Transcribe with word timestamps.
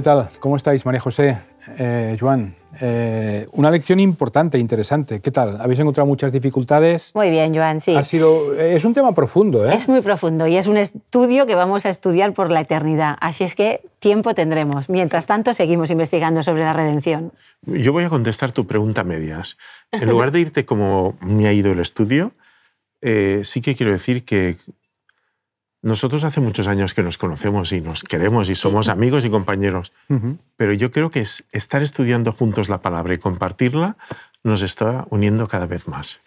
¿Qué 0.00 0.04
tal? 0.04 0.30
¿Cómo 0.38 0.56
estáis, 0.56 0.86
María 0.86 0.98
José? 0.98 1.36
Eh, 1.76 2.16
Joan, 2.18 2.56
eh, 2.80 3.46
una 3.52 3.70
lección 3.70 4.00
importante, 4.00 4.56
interesante. 4.56 5.20
¿Qué 5.20 5.30
tal? 5.30 5.60
¿Habéis 5.60 5.78
encontrado 5.80 6.06
muchas 6.06 6.32
dificultades? 6.32 7.14
Muy 7.14 7.28
bien, 7.28 7.54
Joan, 7.54 7.82
sí. 7.82 7.94
Ha 7.94 8.02
sido, 8.02 8.54
es 8.54 8.82
un 8.86 8.94
tema 8.94 9.12
profundo, 9.12 9.68
¿eh? 9.68 9.74
Es 9.74 9.88
muy 9.88 10.00
profundo 10.00 10.46
y 10.46 10.56
es 10.56 10.68
un 10.68 10.78
estudio 10.78 11.44
que 11.46 11.54
vamos 11.54 11.84
a 11.84 11.90
estudiar 11.90 12.32
por 12.32 12.50
la 12.50 12.62
eternidad. 12.62 13.18
Así 13.20 13.44
es 13.44 13.54
que 13.54 13.82
tiempo 13.98 14.32
tendremos. 14.32 14.88
Mientras 14.88 15.26
tanto, 15.26 15.52
seguimos 15.52 15.90
investigando 15.90 16.42
sobre 16.42 16.62
la 16.62 16.72
redención. 16.72 17.32
Yo 17.66 17.92
voy 17.92 18.04
a 18.04 18.08
contestar 18.08 18.52
tu 18.52 18.66
pregunta 18.66 19.02
a 19.02 19.04
medias. 19.04 19.58
En 19.92 20.08
lugar 20.08 20.32
de 20.32 20.40
irte 20.40 20.64
como 20.64 21.18
me 21.20 21.46
ha 21.46 21.52
ido 21.52 21.72
el 21.72 21.78
estudio, 21.78 22.32
eh, 23.02 23.42
sí 23.44 23.60
que 23.60 23.74
quiero 23.74 23.92
decir 23.92 24.24
que 24.24 24.56
nosotros 25.82 26.24
hace 26.24 26.40
muchos 26.40 26.66
años 26.66 26.94
que 26.94 27.02
nos 27.02 27.18
conocemos 27.18 27.72
y 27.72 27.80
nos 27.80 28.04
queremos 28.04 28.50
y 28.50 28.54
somos 28.54 28.88
amigos 28.88 29.24
y 29.24 29.30
compañeros, 29.30 29.92
pero 30.56 30.72
yo 30.72 30.90
creo 30.90 31.10
que 31.10 31.20
es 31.20 31.44
estar 31.52 31.82
estudiando 31.82 32.32
juntos 32.32 32.68
la 32.68 32.78
palabra 32.78 33.14
y 33.14 33.18
compartirla 33.18 33.96
nos 34.42 34.62
está 34.62 35.06
uniendo 35.10 35.48
cada 35.48 35.66
vez 35.66 35.86
más. 35.88 36.20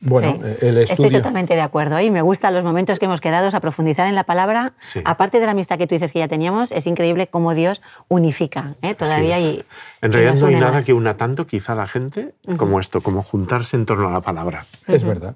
Bueno, 0.00 0.38
el 0.60 0.78
estudio... 0.78 1.06
Estoy 1.06 1.10
totalmente 1.10 1.54
de 1.54 1.60
acuerdo 1.60 1.98
y 2.00 2.10
me 2.10 2.22
gustan 2.22 2.54
los 2.54 2.62
momentos 2.62 2.98
que 2.98 3.06
hemos 3.06 3.20
quedado 3.20 3.48
a 3.52 3.60
profundizar 3.60 4.06
en 4.06 4.14
la 4.14 4.24
palabra. 4.24 4.74
Aparte 5.04 5.40
de 5.40 5.46
la 5.46 5.52
amistad 5.52 5.76
que 5.76 5.86
tú 5.86 5.96
dices 5.96 6.12
que 6.12 6.20
ya 6.20 6.28
teníamos, 6.28 6.70
es 6.70 6.86
increíble 6.86 7.26
cómo 7.26 7.54
Dios 7.54 7.82
unifica 8.06 8.76
¿eh? 8.82 8.94
todavía. 8.94 9.40
Y, 9.40 9.64
en 10.00 10.12
realidad 10.12 10.36
no 10.36 10.46
hay 10.46 10.54
nada 10.54 10.84
que 10.84 10.92
una 10.92 11.16
tanto 11.16 11.46
quizá 11.46 11.72
a 11.72 11.76
la 11.76 11.88
gente 11.88 12.32
como 12.56 12.78
esto, 12.78 13.00
como 13.00 13.22
juntarse 13.22 13.76
en 13.76 13.86
torno 13.86 14.08
a 14.08 14.12
la 14.12 14.20
palabra. 14.20 14.66
Es 14.86 15.02
verdad. 15.02 15.34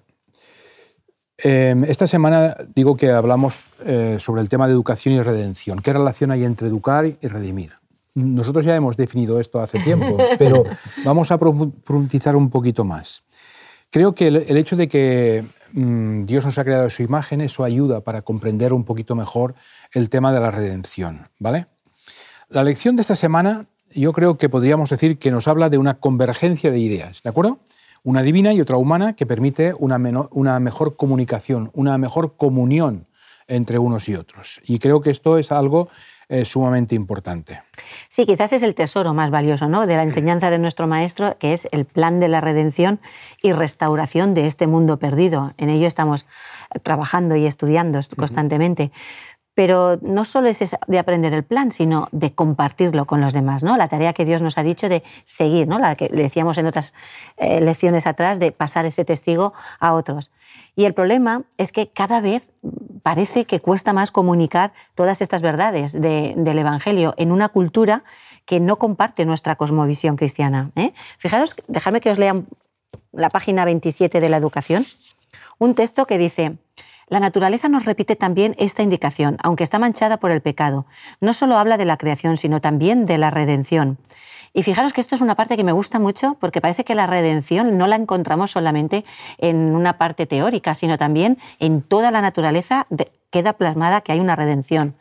Em, 1.38 1.84
esta 1.84 2.06
semana 2.06 2.56
digo 2.74 2.96
que 2.96 3.10
hablamos 3.10 3.70
eh, 3.84 4.16
sobre 4.18 4.42
el 4.42 4.48
tema 4.48 4.66
de 4.66 4.74
educación 4.74 5.14
y 5.14 5.22
redención. 5.22 5.80
¿Qué 5.80 5.92
relación 5.92 6.30
hay 6.30 6.44
entre 6.44 6.68
educar 6.68 7.06
y 7.06 7.26
redimir? 7.26 7.72
Nosotros 8.14 8.64
ya 8.64 8.76
hemos 8.76 8.96
definido 8.96 9.40
esto 9.40 9.60
hace 9.60 9.78
tiempo, 9.78 10.18
pero 10.38 10.64
vamos 11.04 11.30
a 11.32 11.38
profundizar 11.38 12.36
un 12.36 12.50
poquito 12.50 12.84
más. 12.84 13.22
Creo 13.90 14.14
que 14.14 14.28
el, 14.28 14.56
hecho 14.56 14.76
de 14.76 14.88
que 14.88 15.44
mm, 15.72 16.24
Dios 16.24 16.44
nos 16.44 16.58
ha 16.58 16.64
creado 16.64 16.88
su 16.90 17.02
imagen, 17.02 17.40
eso 17.40 17.64
ayuda 17.64 18.00
para 18.00 18.22
comprender 18.22 18.72
un 18.72 18.84
poquito 18.84 19.14
mejor 19.14 19.54
el 19.92 20.10
tema 20.10 20.32
de 20.32 20.40
la 20.40 20.50
redención. 20.50 21.28
¿vale? 21.38 21.66
La 22.48 22.64
lección 22.64 22.96
de 22.96 23.02
esta 23.02 23.14
semana 23.14 23.66
yo 23.94 24.12
creo 24.12 24.38
que 24.38 24.48
podríamos 24.48 24.90
decir 24.90 25.18
que 25.18 25.30
nos 25.30 25.48
habla 25.48 25.68
de 25.68 25.78
una 25.78 25.94
convergencia 25.94 26.70
de 26.70 26.78
ideas, 26.78 27.22
¿de 27.22 27.30
acuerdo? 27.30 27.60
Una 28.04 28.22
divina 28.22 28.52
y 28.52 28.60
otra 28.60 28.76
humana 28.76 29.14
que 29.14 29.26
permite 29.26 29.74
una, 29.78 29.98
una 30.30 30.58
mejor 30.60 30.96
comunicación, 30.96 31.70
una 31.72 31.98
mejor 31.98 32.36
comunión 32.36 33.06
entre 33.46 33.78
unos 33.78 34.08
y 34.08 34.14
otros. 34.14 34.60
Y 34.64 34.78
creo 34.78 35.00
que 35.00 35.10
esto 35.10 35.38
es 35.38 35.52
algo 35.52 35.88
eh, 36.28 36.44
sumamente 36.44 36.94
importante. 36.94 37.60
Sí, 38.08 38.24
quizás 38.24 38.52
es 38.54 38.62
el 38.62 38.74
tesoro 38.74 39.12
más 39.12 39.30
valioso 39.30 39.68
¿no? 39.68 39.86
de 39.86 39.96
la 39.96 40.02
enseñanza 40.02 40.50
de 40.50 40.58
nuestro 40.58 40.86
maestro, 40.86 41.36
que 41.38 41.52
es 41.52 41.68
el 41.72 41.84
plan 41.84 42.20
de 42.20 42.28
la 42.28 42.40
redención 42.40 43.00
y 43.42 43.52
restauración 43.52 44.32
de 44.32 44.46
este 44.46 44.66
mundo 44.66 44.98
perdido. 44.98 45.52
En 45.58 45.68
ello 45.68 45.86
estamos 45.86 46.26
trabajando 46.82 47.36
y 47.36 47.44
estudiando 47.44 48.00
constantemente 48.16 48.92
pero 49.54 49.98
no 50.00 50.24
solo 50.24 50.48
es 50.48 50.76
de 50.86 50.98
aprender 50.98 51.34
el 51.34 51.44
plan, 51.44 51.72
sino 51.72 52.08
de 52.12 52.34
compartirlo 52.34 53.06
con 53.06 53.20
los 53.20 53.32
demás, 53.32 53.62
¿no? 53.62 53.76
La 53.76 53.88
tarea 53.88 54.12
que 54.12 54.24
Dios 54.24 54.40
nos 54.40 54.56
ha 54.56 54.62
dicho 54.62 54.88
de 54.88 55.02
seguir, 55.24 55.68
¿no? 55.68 55.78
La 55.78 55.94
que 55.94 56.08
decíamos 56.08 56.56
en 56.58 56.66
otras 56.66 56.94
eh, 57.36 57.60
lecciones 57.60 58.06
atrás, 58.06 58.38
de 58.38 58.52
pasar 58.52 58.86
ese 58.86 59.04
testigo 59.04 59.52
a 59.78 59.92
otros. 59.92 60.30
Y 60.74 60.84
el 60.84 60.94
problema 60.94 61.42
es 61.58 61.70
que 61.70 61.88
cada 61.88 62.20
vez 62.20 62.48
parece 63.02 63.44
que 63.44 63.60
cuesta 63.60 63.92
más 63.92 64.10
comunicar 64.10 64.72
todas 64.94 65.20
estas 65.20 65.42
verdades 65.42 65.92
del 65.92 66.58
Evangelio 66.58 67.14
en 67.16 67.32
una 67.32 67.48
cultura 67.48 68.04
que 68.46 68.60
no 68.60 68.78
comparte 68.78 69.26
nuestra 69.26 69.56
cosmovisión 69.56 70.16
cristiana. 70.16 70.70
¿eh? 70.76 70.92
Fijaros, 71.18 71.56
dejadme 71.68 72.00
que 72.00 72.10
os 72.10 72.18
lea 72.18 72.42
la 73.12 73.28
página 73.28 73.64
27 73.64 74.20
de 74.20 74.28
la 74.28 74.36
educación, 74.36 74.86
un 75.58 75.74
texto 75.74 76.06
que 76.06 76.18
dice, 76.18 76.56
la 77.12 77.20
naturaleza 77.20 77.68
nos 77.68 77.84
repite 77.84 78.16
también 78.16 78.54
esta 78.56 78.82
indicación, 78.82 79.36
aunque 79.42 79.64
está 79.64 79.78
manchada 79.78 80.16
por 80.16 80.30
el 80.30 80.40
pecado. 80.40 80.86
No 81.20 81.34
solo 81.34 81.58
habla 81.58 81.76
de 81.76 81.84
la 81.84 81.98
creación, 81.98 82.38
sino 82.38 82.62
también 82.62 83.04
de 83.04 83.18
la 83.18 83.28
redención. 83.28 83.98
Y 84.54 84.62
fijaros 84.62 84.94
que 84.94 85.02
esto 85.02 85.14
es 85.14 85.20
una 85.20 85.34
parte 85.34 85.58
que 85.58 85.62
me 85.62 85.72
gusta 85.72 85.98
mucho 85.98 86.38
porque 86.40 86.62
parece 86.62 86.86
que 86.86 86.94
la 86.94 87.06
redención 87.06 87.76
no 87.76 87.86
la 87.86 87.96
encontramos 87.96 88.52
solamente 88.52 89.04
en 89.36 89.74
una 89.74 89.98
parte 89.98 90.24
teórica, 90.24 90.74
sino 90.74 90.96
también 90.96 91.36
en 91.58 91.82
toda 91.82 92.10
la 92.10 92.22
naturaleza 92.22 92.86
queda 93.28 93.52
plasmada 93.58 94.00
que 94.00 94.12
hay 94.12 94.20
una 94.20 94.34
redención. 94.34 94.96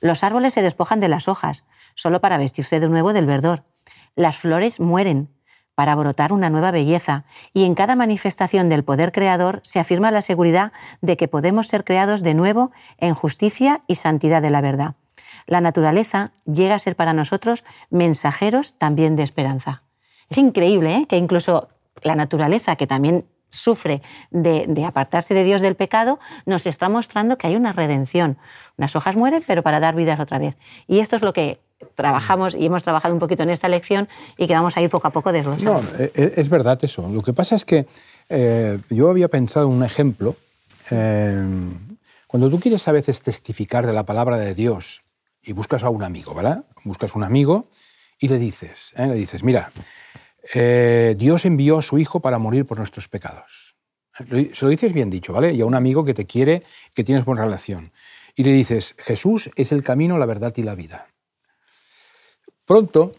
Los 0.00 0.22
árboles 0.22 0.54
se 0.54 0.62
despojan 0.62 1.00
de 1.00 1.08
las 1.08 1.26
hojas, 1.26 1.64
solo 1.96 2.20
para 2.20 2.38
vestirse 2.38 2.78
de 2.78 2.88
nuevo 2.88 3.12
del 3.12 3.26
verdor. 3.26 3.64
Las 4.14 4.36
flores 4.36 4.78
mueren, 4.78 5.28
para 5.78 5.94
brotar 5.94 6.32
una 6.32 6.50
nueva 6.50 6.72
belleza, 6.72 7.22
y 7.54 7.62
en 7.62 7.76
cada 7.76 7.94
manifestación 7.94 8.68
del 8.68 8.82
poder 8.82 9.12
creador 9.12 9.60
se 9.62 9.78
afirma 9.78 10.10
la 10.10 10.22
seguridad 10.22 10.72
de 11.02 11.16
que 11.16 11.28
podemos 11.28 11.68
ser 11.68 11.84
creados 11.84 12.24
de 12.24 12.34
nuevo 12.34 12.72
en 12.96 13.14
justicia 13.14 13.82
y 13.86 13.94
santidad 13.94 14.42
de 14.42 14.50
la 14.50 14.60
verdad. 14.60 14.96
La 15.46 15.60
naturaleza 15.60 16.32
llega 16.52 16.74
a 16.74 16.80
ser 16.80 16.96
para 16.96 17.12
nosotros 17.12 17.62
mensajeros 17.90 18.76
también 18.76 19.14
de 19.14 19.22
esperanza. 19.22 19.84
Es 20.28 20.38
increíble 20.38 20.96
¿eh? 20.96 21.06
que 21.08 21.16
incluso 21.16 21.68
la 22.02 22.16
naturaleza, 22.16 22.74
que 22.74 22.88
también 22.88 23.26
sufre 23.48 24.02
de, 24.32 24.84
apartarse 24.84 25.32
de 25.32 25.44
Dios 25.44 25.60
del 25.60 25.76
pecado, 25.76 26.18
nos 26.44 26.66
está 26.66 26.88
mostrando 26.88 27.38
que 27.38 27.46
hay 27.46 27.54
una 27.54 27.72
redención. 27.72 28.36
Unas 28.78 28.96
hojas 28.96 29.14
mueren, 29.14 29.44
pero 29.46 29.62
para 29.62 29.78
dar 29.78 29.94
vidas 29.94 30.18
otra 30.18 30.40
vez. 30.40 30.56
Y 30.88 30.98
esto 30.98 31.14
es 31.14 31.22
lo 31.22 31.32
que 31.32 31.60
trabajamos 31.98 32.54
y 32.54 32.64
hemos 32.66 32.84
trabajado 32.84 33.12
un 33.12 33.18
poquito 33.18 33.42
en 33.42 33.50
esta 33.50 33.68
lección 33.68 34.08
y 34.36 34.46
que 34.46 34.54
vamos 34.54 34.76
a 34.76 34.80
ir 34.80 34.88
poco 34.88 35.08
a 35.08 35.10
poco 35.10 35.32
desglosando. 35.32 35.82
No, 35.82 35.98
e, 35.98 36.12
e, 36.14 36.32
es 36.36 36.48
verdad 36.48 36.78
eso. 36.82 37.08
Lo 37.08 37.22
que 37.22 37.32
pasa 37.32 37.56
es 37.56 37.64
que 37.64 37.86
eh, 38.28 38.78
yo 38.88 39.10
había 39.10 39.26
pensado 39.26 39.66
en 39.66 39.72
un 39.72 39.84
ejemplo. 39.84 40.36
Eh, 40.92 41.44
cuando 42.28 42.48
tú 42.48 42.60
quieres 42.60 42.86
a 42.86 42.92
veces 42.92 43.20
testificar 43.20 43.84
de 43.84 43.92
la 43.92 44.04
palabra 44.04 44.38
de 44.38 44.54
Dios 44.54 45.02
y 45.42 45.52
buscas 45.52 45.82
a 45.82 45.90
un 45.90 46.04
amigo, 46.04 46.34
¿verdad? 46.34 46.64
Buscas 46.84 47.16
un 47.16 47.24
amigo 47.24 47.66
y 48.20 48.28
le 48.28 48.38
dices, 48.38 48.94
¿eh? 48.96 49.08
le 49.08 49.14
dices, 49.14 49.42
mira, 49.42 49.72
Dios 50.54 51.44
envió 51.44 51.78
a 51.78 51.82
su 51.82 51.98
Hijo 51.98 52.20
para 52.20 52.38
morir 52.38 52.64
por 52.64 52.78
nuestros 52.78 53.08
pecados. 53.08 53.74
Se 54.16 54.64
lo 54.64 54.68
dices 54.68 54.92
bien 54.92 55.10
dicho, 55.10 55.32
¿vale? 55.32 55.52
Y 55.52 55.62
a 55.62 55.66
un 55.66 55.74
amigo 55.74 56.04
que 56.04 56.14
te 56.14 56.26
quiere, 56.26 56.62
que 56.94 57.02
tienes 57.02 57.24
buena 57.24 57.44
relación. 57.44 57.90
Y 58.36 58.44
le 58.44 58.52
dices, 58.52 58.94
Jesús 58.98 59.50
es 59.56 59.72
el 59.72 59.82
camino, 59.82 60.16
la 60.16 60.26
verdad 60.26 60.54
y 60.56 60.62
la 60.62 60.76
vida. 60.76 61.07
Pronto 62.68 63.12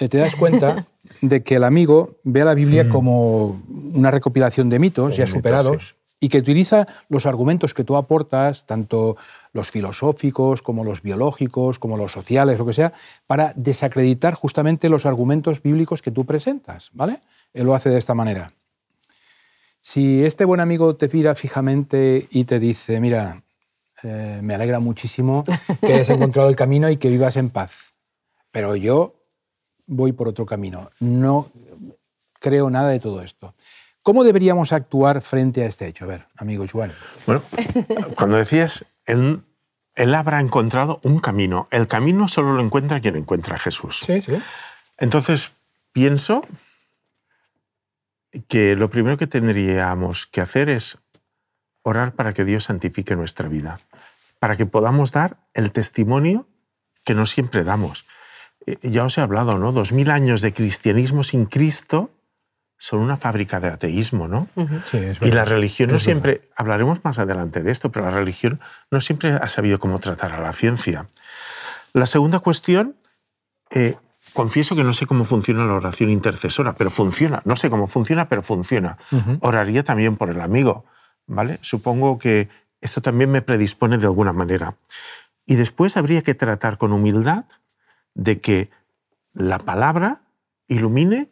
eh, 0.00 0.08
te 0.08 0.16
das 0.16 0.34
cuenta 0.34 0.86
de 1.20 1.42
que 1.42 1.56
el 1.56 1.64
amigo 1.64 2.16
ve 2.24 2.40
a 2.40 2.46
la 2.46 2.54
Biblia 2.54 2.84
mm. 2.84 2.88
como 2.88 3.62
una 3.92 4.10
recopilación 4.10 4.70
de 4.70 4.78
mitos 4.78 5.16
ya 5.16 5.26
superados 5.26 5.94
y 6.20 6.30
que 6.30 6.38
utiliza 6.38 6.88
los 7.08 7.26
argumentos 7.26 7.74
que 7.74 7.84
tú 7.84 7.96
aportas, 7.96 8.66
tanto 8.66 9.16
los 9.52 9.70
filosóficos 9.70 10.62
como 10.62 10.84
los 10.84 11.02
biológicos, 11.02 11.78
como 11.78 11.96
los 11.96 12.10
sociales, 12.10 12.58
lo 12.58 12.66
que 12.66 12.72
sea, 12.72 12.92
para 13.26 13.52
desacreditar 13.54 14.34
justamente 14.34 14.88
los 14.88 15.06
argumentos 15.06 15.62
bíblicos 15.62 16.02
que 16.02 16.10
tú 16.10 16.24
presentas, 16.24 16.90
¿vale? 16.92 17.20
Él 17.52 17.66
lo 17.66 17.74
hace 17.74 17.90
de 17.90 17.98
esta 17.98 18.14
manera. 18.14 18.50
Si 19.80 20.24
este 20.24 20.44
buen 20.44 20.60
amigo 20.60 20.96
te 20.96 21.08
mira 21.12 21.36
fijamente 21.36 22.26
y 22.30 22.44
te 22.44 22.58
dice, 22.58 23.00
mira, 23.00 23.42
eh, 24.02 24.40
me 24.42 24.54
alegra 24.54 24.80
muchísimo 24.80 25.44
que 25.80 25.92
hayas 25.92 26.10
encontrado 26.10 26.48
el 26.48 26.56
camino 26.56 26.90
y 26.90 26.96
que 26.96 27.10
vivas 27.10 27.36
en 27.36 27.50
paz 27.50 27.87
pero 28.50 28.76
yo 28.76 29.14
voy 29.86 30.12
por 30.12 30.28
otro 30.28 30.46
camino. 30.46 30.90
No 31.00 31.50
creo 32.40 32.70
nada 32.70 32.90
de 32.90 33.00
todo 33.00 33.22
esto. 33.22 33.54
¿Cómo 34.02 34.24
deberíamos 34.24 34.72
actuar 34.72 35.20
frente 35.20 35.62
a 35.62 35.66
este 35.66 35.86
hecho? 35.86 36.04
A 36.04 36.08
ver, 36.08 36.26
amigo 36.36 36.64
Juan. 36.70 36.92
Bueno, 37.26 37.42
cuando 38.16 38.36
decías, 38.36 38.84
él, 39.04 39.42
él 39.94 40.14
habrá 40.14 40.40
encontrado 40.40 41.00
un 41.02 41.20
camino. 41.20 41.68
El 41.70 41.86
camino 41.86 42.28
solo 42.28 42.54
lo 42.54 42.62
encuentra 42.62 43.00
quien 43.00 43.16
encuentra 43.16 43.56
a 43.56 43.58
Jesús. 43.58 44.00
Sí, 44.06 44.22
sí. 44.22 44.40
Entonces, 44.96 45.50
pienso 45.92 46.42
que 48.48 48.76
lo 48.76 48.88
primero 48.88 49.18
que 49.18 49.26
tendríamos 49.26 50.26
que 50.26 50.40
hacer 50.40 50.68
es 50.68 50.98
orar 51.82 52.14
para 52.14 52.32
que 52.32 52.44
Dios 52.44 52.64
santifique 52.64 53.14
nuestra 53.16 53.48
vida, 53.48 53.78
para 54.38 54.56
que 54.56 54.66
podamos 54.66 55.12
dar 55.12 55.36
el 55.54 55.72
testimonio 55.72 56.46
que 57.04 57.14
no 57.14 57.26
siempre 57.26 57.64
damos. 57.64 58.06
Eh, 58.68 58.78
ya 58.82 59.04
os 59.04 59.16
he 59.16 59.22
hablado, 59.22 59.58
¿no? 59.58 59.72
Dos 59.72 59.92
mil 59.92 60.10
años 60.10 60.42
de 60.42 60.52
cristianismo 60.52 61.24
sin 61.24 61.46
Cristo 61.46 62.10
son 62.76 63.00
una 63.00 63.16
fábrica 63.16 63.58
de 63.60 63.68
ateísmo, 63.68 64.28
¿no? 64.28 64.46
sí, 64.84 64.98
es 64.98 65.18
y 65.20 65.32
la 65.32 65.44
religión 65.44 65.90
no 65.90 65.98
siempre, 65.98 66.42
hablaremos 66.54 67.04
más 67.04 67.18
adelante 67.18 67.62
de 67.62 67.72
esto, 67.72 67.90
pero 67.90 68.04
la 68.04 68.12
religión 68.12 68.60
no 68.92 69.00
siempre 69.00 69.32
ha 69.32 69.48
sabido 69.48 69.80
cómo 69.80 69.98
tratar 69.98 70.32
a 70.32 70.40
la 70.40 70.52
ciencia. 70.52 71.08
La 71.92 72.06
segunda 72.06 72.38
cuestión, 72.38 72.94
eh, 73.70 73.96
confieso 74.32 74.76
que 74.76 74.84
no 74.84 74.92
sé 74.92 75.06
cómo 75.06 75.24
funciona 75.24 75.64
la 75.64 75.74
oración 75.74 76.10
intercesora, 76.10 76.74
pero 76.74 76.90
funciona. 76.90 77.42
No 77.44 77.56
sé 77.56 77.68
cómo 77.68 77.88
funciona, 77.88 78.28
pero 78.28 78.42
funciona. 78.42 78.96
Oraría 79.40 79.82
también 79.82 80.16
por 80.16 80.30
el 80.30 80.40
amigo, 80.40 80.84
¿vale? 81.26 81.58
Supongo 81.62 82.18
que 82.18 82.48
esto 82.80 83.00
también 83.00 83.30
me 83.32 83.42
predispone 83.42 83.98
de 83.98 84.06
alguna 84.06 84.32
manera. 84.32 84.76
Y 85.46 85.56
después 85.56 85.96
habría 85.96 86.22
que 86.22 86.34
tratar 86.34 86.78
con 86.78 86.92
humildad 86.92 87.46
de 88.18 88.40
que 88.40 88.70
la 89.32 89.60
palabra 89.60 90.22
ilumine 90.66 91.30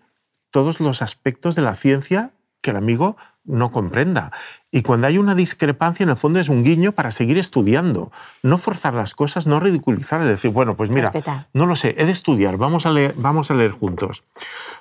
todos 0.51 0.81
los 0.81 1.03
aspectos 1.03 1.55
de 1.57 1.63
la 1.63 1.75
ciencia 1.75 2.31
que 2.63 2.71
el 2.71 2.77
amigo 2.77 3.17
no 3.45 3.71
comprenda. 3.71 4.33
Y 4.71 4.83
cuando 4.83 5.07
hay 5.07 5.19
una 5.19 5.35
discrepancia, 5.35 6.05
en 6.05 6.11
el 6.11 6.17
fondo 6.17 6.41
es 6.41 6.49
un 6.49 6.65
guiño 6.65 6.93
para 6.93 7.13
seguir 7.13 7.39
estudiando. 7.39 8.11
No 8.43 8.57
forzar 8.57 8.95
las 8.95 9.15
cosas, 9.15 9.47
no 9.47 9.61
ridiculizar, 9.61 10.21
es 10.23 10.29
decir, 10.29 10.51
bueno, 10.51 10.77
pues 10.77 10.91
mira, 10.91 11.13
no 11.53 11.67
lo 11.67 11.77
sé, 11.77 11.95
he 11.99 12.07
de 12.07 12.13
estudiar, 12.13 12.57
vamos 12.57 12.87
a 12.87 12.91
leer, 12.91 13.15
vamos 13.17 13.51
a 13.51 13.55
leer 13.55 13.73
juntos. 13.73 14.25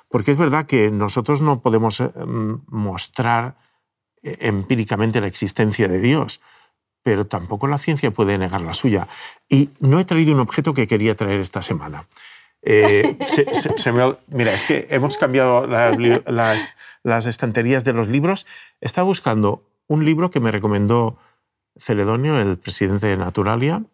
Porque 0.08 0.30
es 0.30 0.36
verdad 0.36 0.66
que 0.66 0.90
nosotros 0.90 1.42
no 1.42 1.60
podemos 1.60 2.00
eh, 2.00 2.10
mostrar 2.68 3.56
eh, 4.22 4.38
empíricamente 4.40 5.20
la 5.20 5.26
existencia 5.26 5.88
de 5.88 6.00
Dios, 6.00 6.40
pero 7.06 7.24
tampoco 7.28 7.68
la 7.68 7.78
ciencia 7.78 8.10
puede 8.10 8.36
negar 8.36 8.62
la 8.62 8.74
suya. 8.74 9.06
Y 9.48 9.70
no 9.78 10.00
he 10.00 10.04
traído 10.04 10.34
un 10.34 10.40
objeto 10.40 10.74
que 10.74 10.88
quería 10.88 11.14
traer 11.14 11.38
esta 11.38 11.62
semana. 11.62 12.06
Eh, 12.62 13.16
mira, 14.26 14.52
es 14.52 14.64
que 14.64 14.88
hemos 14.90 15.16
cambiado 15.16 15.68
las, 15.68 16.66
estanterías 17.26 17.84
de 17.84 17.92
los 17.92 18.08
libros. 18.08 18.44
Estaba 18.80 19.04
buscando 19.04 19.62
un 19.86 20.04
libro 20.04 20.32
que 20.32 20.40
me 20.40 20.50
recomendó 20.50 21.16
Celedonio, 21.78 22.40
el 22.40 22.58
presidente 22.58 23.06
de 23.06 23.16
Naturalia, 23.16 23.84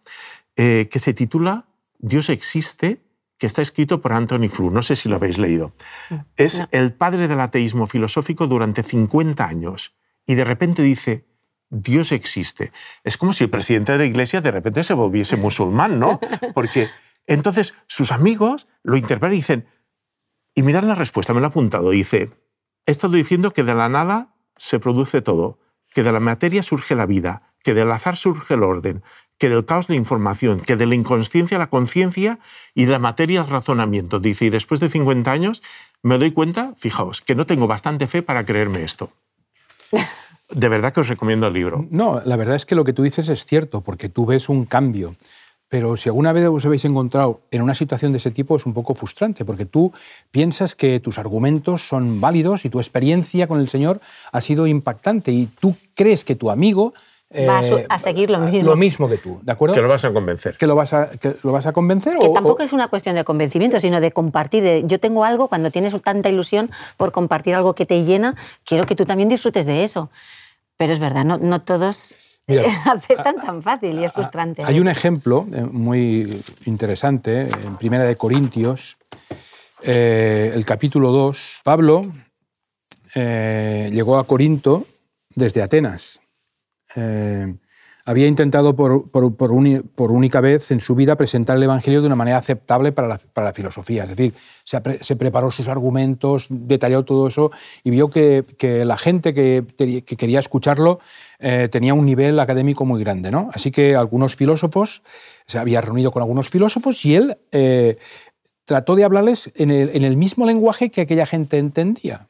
eh, 0.56 0.88
que 0.90 0.98
se 0.98 1.12
titula 1.12 1.66
Dios 1.98 2.30
existe, 2.30 3.02
que 3.36 3.46
está 3.46 3.60
escrito 3.60 4.00
por 4.00 4.14
Anthony 4.14 4.48
Flew. 4.48 4.70
No 4.70 4.82
sé 4.82 4.96
si 4.96 5.10
lo 5.10 5.16
habéis 5.16 5.36
leído. 5.36 5.72
Es 6.38 6.62
el 6.70 6.94
padre 6.94 7.28
del 7.28 7.40
ateísmo 7.40 7.86
filosófico 7.86 8.46
durante 8.46 8.82
50 8.82 9.44
años 9.44 9.92
y 10.26 10.34
de 10.34 10.44
repente 10.44 10.80
dice, 10.80 11.26
Dios 11.72 12.12
existe. 12.12 12.70
Es 13.02 13.16
como 13.16 13.32
si 13.32 13.44
el 13.44 13.50
presidente 13.50 13.92
de 13.92 13.98
la 13.98 14.04
iglesia 14.04 14.42
de 14.42 14.50
repente 14.50 14.84
se 14.84 14.92
volviese 14.92 15.36
musulmán, 15.36 15.98
¿no? 15.98 16.20
Porque 16.54 16.90
entonces 17.26 17.74
sus 17.86 18.12
amigos 18.12 18.69
lo 18.82 18.98
interpretan 18.98 19.32
y 19.32 19.36
dicen, 19.36 19.66
y 20.54 20.62
mirad 20.62 20.84
la 20.84 20.94
respuesta, 20.94 21.32
me 21.32 21.40
lo 21.40 21.46
ha 21.46 21.48
apuntado, 21.48 21.90
dice, 21.90 22.30
he 22.84 22.90
estado 22.90 23.14
diciendo 23.14 23.54
que 23.54 23.62
de 23.64 23.74
la 23.74 23.88
nada 23.88 24.34
se 24.58 24.80
produce 24.80 25.22
todo, 25.22 25.60
que 25.94 26.02
de 26.02 26.12
la 26.12 26.20
materia 26.20 26.62
surge 26.62 26.94
la 26.94 27.06
vida, 27.06 27.54
que 27.64 27.72
del 27.72 27.90
azar 27.90 28.19
surge 28.19 28.52
el 28.52 28.64
orden, 28.64 29.02
que 29.38 29.48
del 29.48 29.64
caos 29.64 29.88
la 29.88 29.96
información, 29.96 30.60
que 30.60 30.76
de 30.76 30.84
la 30.84 30.94
inconsciencia 30.94 31.56
la 31.56 31.70
conciencia 31.70 32.38
y 32.74 32.84
de 32.84 32.92
la 32.92 32.98
materia 32.98 33.40
el 33.40 33.48
razonamiento. 33.48 34.20
Dice, 34.20 34.44
y 34.44 34.50
después 34.50 34.78
de 34.78 34.90
50 34.90 35.32
años 35.32 35.62
me 36.02 36.19
doy 36.19 36.32
cuenta, 36.32 36.74
fijaos, 36.76 37.22
que 37.22 37.34
no 37.34 37.46
tengo 37.46 37.66
bastante 37.66 38.08
fe 38.08 38.22
para 38.22 38.44
creerme 38.44 38.82
esto. 38.82 39.10
De 40.54 40.69
verdad 40.69 40.93
que 40.93 41.00
os 41.00 41.08
recomiendo 41.08 41.46
el 41.46 41.52
libro. 41.52 41.87
No, 41.90 42.20
la 42.25 42.37
verdad 42.37 42.56
es 42.56 42.66
que 42.66 42.75
lo 42.75 42.84
que 42.84 42.93
tú 42.93 43.02
dices 43.02 43.28
es 43.28 43.44
cierto, 43.44 43.81
porque 43.81 44.08
tú 44.08 44.26
ves 44.26 44.49
un 44.49 44.64
cambio. 44.64 45.14
Pero 45.69 45.96
si 45.96 46.10
alguna 46.10 46.34
vez 46.34 46.46
os 46.49 46.66
habéis 46.66 46.84
encontrado 46.84 47.40
en 47.50 47.62
una 47.62 47.75
situación 47.75 48.12
de 48.12 48.19
ese 48.19 48.31
tipo 48.31 48.56
es 48.56 48.66
un 48.66 48.75
poco 48.75 48.94
frustrante, 48.94 49.46
porque 49.46 49.64
tú 49.64 49.90
piensas 50.31 50.75
que 50.75 51.00
tus 51.00 51.19
argumentos 51.19 51.88
son 51.88 52.20
válidos 52.20 52.66
y 52.66 52.69
tu 52.69 52.78
experiencia 52.78 53.46
con 53.46 53.58
el 53.58 53.70
Señor 53.70 53.99
ha 54.32 54.40
sido 54.43 54.66
impactante 54.66 55.32
y 55.32 55.46
tú 55.46 55.75
crees 55.94 56.26
que 56.26 56.34
tu 56.34 56.50
amigo 56.50 56.93
va 57.48 57.60
a, 57.60 57.62
eh, 57.62 57.87
seguir 57.98 58.31
lo 58.31 58.38
mismo. 58.40 58.69
Lo 58.69 58.76
mismo 58.76 59.08
que 59.08 59.16
tú, 59.16 59.40
¿de 59.43 59.52
acuerdo? 59.52 59.75
Que 59.75 59.81
lo 59.81 59.88
vas 59.88 60.05
a 60.05 60.12
convencer. 60.12 60.56
Que 60.58 60.66
lo 60.66 60.75
vas 60.75 60.93
a, 60.93 61.10
lo 61.43 61.52
vas 61.52 61.66
a 61.66 61.72
convencer. 61.72 62.19
Que 62.19 62.28
tampoco 62.28 62.62
es 62.62 62.75
una 62.75 62.88
cuestión 62.88 63.14
de 63.14 63.25
convencimiento, 63.25 63.81
sino 63.81 64.00
de 64.00 64.12
compartir. 64.12 64.62
De, 64.62 64.84
yo 64.87 65.00
tengo 65.00 65.25
algo, 65.25 65.48
cuando 65.48 65.70
tienes 65.70 65.98
tanta 66.02 66.28
ilusión 66.28 66.70
por 66.96 67.12
compartir 67.12 67.55
algo 67.55 67.75
que 67.75 67.87
te 67.87 68.05
llena, 68.05 68.37
quiero 68.64 68.84
que 68.84 68.94
tú 68.94 69.06
también 69.06 69.28
disfrutes 69.31 69.66
de 69.66 69.84
eso. 69.84 70.10
Pero 70.82 70.94
es 70.94 70.99
verdad, 70.99 71.25
no, 71.25 71.38
no 71.38 71.62
todos 71.62 72.12
aceptan 72.93 73.37
tan 73.37 73.62
fácil 73.62 74.00
y 74.00 74.05
es 74.05 74.12
frustrante. 74.12 74.62
Hay 74.67 74.81
un 74.81 74.88
ejemplo 74.88 75.46
eh, 75.55 75.62
muy 75.62 76.43
interesante 76.64 77.43
en 77.43 77.76
Primera 77.76 78.02
de 78.02 78.17
Corintios, 78.17 78.96
eh, 79.81 80.50
el 80.52 80.64
capítulo 80.64 81.12
2. 81.12 81.61
Pablo 81.62 82.12
eh, 83.14 83.90
llegó 83.93 84.19
a 84.19 84.26
Corinto 84.26 84.84
desde 85.37 85.62
Atenas. 85.62 86.20
Había 88.04 88.26
intentado 88.26 88.75
por, 88.75 89.50
única 90.10 90.40
vez 90.40 90.70
en 90.70 90.81
su 90.81 90.94
vida 90.94 91.16
presentar 91.16 91.56
el 91.56 91.62
Evangelio 91.62 92.00
de 92.00 92.06
una 92.06 92.16
manera 92.16 92.38
aceptable 92.38 92.93
para 92.93 93.19
la, 93.37 93.52
filosofía. 93.52 94.04
Es 94.04 94.10
decir, 94.10 94.34
se, 94.64 95.16
preparó 95.16 95.50
sus 95.50 95.69
argumentos, 95.69 96.46
detalló 96.50 97.04
todo 97.04 97.28
eso 97.28 97.50
y 97.84 97.90
vio 97.90 98.08
que, 98.10 98.44
la 98.84 98.96
gente 98.96 99.34
que, 99.34 99.64
que 99.76 100.16
quería 100.16 100.40
escucharlo 100.40 101.00
eh, 101.44 101.69
tenía 101.69 101.93
un 101.93 102.06
nivel 102.06 102.38
académico 102.38 102.84
muy 102.84 103.02
grande. 103.02 103.32
¿no? 103.32 103.50
Así 103.52 103.72
que 103.72 103.96
algunos 103.96 104.37
filósofos, 104.37 105.02
se 105.46 105.58
había 105.58 105.81
reunido 105.81 106.12
con 106.12 106.22
algunos 106.22 106.48
filósofos 106.48 107.05
y 107.05 107.16
él 107.16 107.37
eh, 107.50 107.96
trató 108.64 108.94
de 108.94 109.02
hablarles 109.02 109.50
en 109.56 109.70
el, 109.70 110.16
mismo 110.16 110.46
lenguaje 110.46 110.90
que 110.90 111.00
aquella 111.00 111.26
gente 111.26 111.58
entendía. 111.58 112.28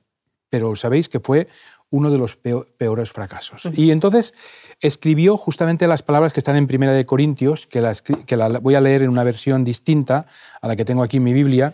Pero 0.53 0.77
sabéis 0.77 1.09
que 1.09 1.19
fue 1.19 1.49
uno 1.89 2.11
de 2.11 2.19
los 2.19 2.37
peores 2.37 3.11
fracasos. 3.11 3.67
Y 3.75 3.91
entonces 3.91 4.35
escribió 4.81 5.39
justamente 5.39 5.87
las 5.87 6.03
palabras 6.03 6.35
que 6.35 6.41
están 6.41 6.57
en 6.57 6.67
Primera 6.67 6.93
de 6.93 7.07
Corintios, 7.07 7.67
que 7.67 7.83
que 8.27 8.37
la 8.37 8.49
voy 8.59 8.75
a 8.75 8.83
leer 8.83 9.01
en 9.01 9.09
una 9.09 9.25
versión 9.25 9.65
distinta 9.65 10.27
a 10.61 10.69
la 10.69 10.77
que 10.77 10.85
tengo 10.85 11.03
aquí 11.03 11.17
en 11.17 11.23
mi 11.23 11.33
Biblia, 11.33 11.73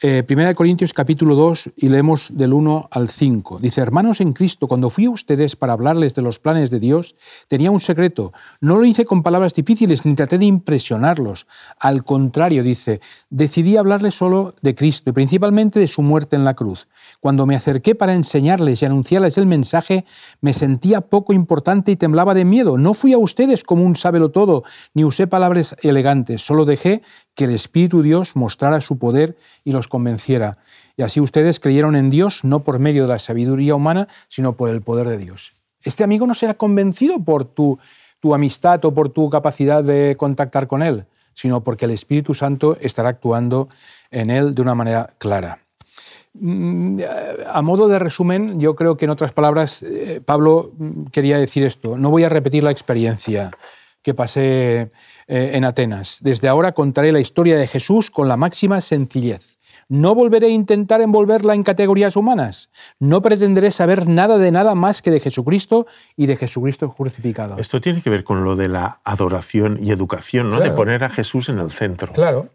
eh, 0.00 0.22
de 0.26 0.54
Corintios 0.54 0.92
capítulo 0.94 1.34
2 1.34 1.70
y 1.76 1.88
leemos 1.88 2.28
del 2.32 2.54
1 2.54 2.88
al 2.90 3.08
5. 3.10 3.58
Dice, 3.58 3.80
hermanos 3.80 4.20
en 4.20 4.32
Cristo, 4.32 4.66
cuando 4.66 4.88
fui 4.88 5.04
a 5.04 5.10
ustedes 5.10 5.56
para 5.56 5.74
hablarles 5.74 6.14
de 6.14 6.22
los 6.22 6.38
planes 6.38 6.70
de 6.70 6.80
Dios, 6.80 7.16
tenía 7.48 7.70
un 7.70 7.80
secreto. 7.80 8.32
No 8.60 8.78
lo 8.78 8.84
hice 8.84 9.04
con 9.04 9.22
palabras 9.22 9.54
difíciles 9.54 10.06
ni 10.06 10.14
traté 10.14 10.38
de 10.38 10.46
impresionarlos. 10.46 11.46
Al 11.78 12.02
contrario, 12.04 12.62
dice, 12.62 13.00
decidí 13.28 13.76
hablarles 13.76 14.14
solo 14.14 14.54
de 14.62 14.74
Cristo 14.74 15.10
y 15.10 15.12
principalmente 15.12 15.80
de 15.80 15.88
su 15.88 16.02
muerte 16.02 16.36
en 16.36 16.44
la 16.44 16.54
cruz. 16.54 16.88
Cuando 17.20 17.44
me 17.44 17.56
acerqué 17.56 17.94
para 17.94 18.14
enseñarles 18.14 18.82
y 18.82 18.86
anunciarles 18.86 19.36
el 19.36 19.46
mensaje, 19.46 20.06
me 20.40 20.54
sentía 20.54 21.02
poco 21.02 21.32
importante 21.32 21.92
y 21.92 21.96
temblaba 21.96 22.34
de 22.34 22.44
miedo. 22.44 22.78
No 22.78 22.94
fui 22.94 23.12
a 23.12 23.18
ustedes 23.18 23.64
como 23.64 23.84
un 23.84 23.96
sábelo 23.96 24.30
todo, 24.30 24.64
ni 24.94 25.04
usé 25.04 25.26
palabras 25.26 25.76
elegantes, 25.82 26.40
solo 26.40 26.64
dejé 26.64 27.02
que 27.34 27.44
el 27.44 27.50
Espíritu 27.50 28.02
Dios 28.02 28.36
mostrara 28.36 28.80
su 28.80 28.98
poder 28.98 29.36
y 29.64 29.72
los 29.72 29.88
convenciera. 29.88 30.58
Y 30.96 31.02
así 31.02 31.20
ustedes 31.20 31.60
creyeron 31.60 31.96
en 31.96 32.10
Dios 32.10 32.44
no 32.44 32.60
por 32.60 32.78
medio 32.78 33.02
de 33.02 33.08
la 33.08 33.18
sabiduría 33.18 33.74
humana, 33.74 34.08
sino 34.28 34.56
por 34.56 34.70
el 34.70 34.82
poder 34.82 35.08
de 35.08 35.18
Dios. 35.18 35.54
Este 35.82 36.04
amigo 36.04 36.26
no 36.26 36.34
será 36.34 36.54
convencido 36.54 37.18
por 37.18 37.44
tu, 37.44 37.78
tu 38.20 38.34
amistad 38.34 38.84
o 38.84 38.94
por 38.94 39.10
tu 39.10 39.28
capacidad 39.28 39.82
de 39.82 40.16
contactar 40.16 40.66
con 40.66 40.82
él, 40.82 41.04
sino 41.34 41.62
porque 41.62 41.84
el 41.84 41.90
Espíritu 41.90 42.34
Santo 42.34 42.76
estará 42.80 43.10
actuando 43.10 43.68
en 44.10 44.30
él 44.30 44.54
de 44.54 44.62
una 44.62 44.74
manera 44.74 45.10
clara. 45.18 45.58
Mm, 46.34 47.00
a 47.52 47.62
modo 47.62 47.86
de 47.86 47.98
resumen, 47.98 48.58
yo 48.58 48.74
creo 48.74 48.96
que 48.96 49.04
en 49.04 49.10
otras 49.10 49.32
palabras, 49.32 49.82
eh, 49.82 50.20
Pablo 50.24 50.72
mm, 50.76 51.04
quería 51.06 51.38
decir 51.38 51.64
esto. 51.64 51.96
No 51.96 52.10
voy 52.10 52.24
a 52.24 52.28
repetir 52.28 52.64
la 52.64 52.70
experiencia 52.70 53.52
que 54.04 54.14
pasé 54.14 54.90
eh, 55.26 55.50
en 55.54 55.64
Atenas. 55.64 56.18
Desde 56.20 56.46
ahora 56.46 56.72
contaré 56.72 57.10
la 57.10 57.20
historia 57.20 57.56
de 57.56 57.66
Jesús 57.66 58.10
con 58.10 58.28
la 58.28 58.36
máxima 58.36 58.80
sencillez. 58.80 59.58
No 59.88 60.14
volveré 60.14 60.48
a 60.48 60.50
intentar 60.50 61.00
envolverla 61.00 61.54
en 61.54 61.62
categorías 61.62 62.14
humanas. 62.14 62.70
No 63.00 63.22
pretenderé 63.22 63.70
saber 63.70 64.06
nada 64.06 64.38
de 64.38 64.52
nada 64.52 64.74
más 64.74 65.02
que 65.02 65.10
de 65.10 65.20
Jesucristo 65.20 65.86
y 66.16 66.26
de 66.26 66.36
Jesucristo 66.36 66.90
crucificado. 66.92 67.56
Esto 67.58 67.80
tiene 67.80 68.02
que 68.02 68.10
ver 68.10 68.24
con 68.24 68.44
lo 68.44 68.56
de 68.56 68.68
la 68.68 69.00
adoración 69.04 69.78
y 69.82 69.90
educación, 69.90 70.50
¿no? 70.50 70.60
de 70.60 70.70
poner 70.70 71.02
a 71.02 71.10
Jesús 71.10 71.48
en 71.48 71.58
el 71.58 71.70
centro. 71.70 72.12
Claro. 72.12 72.48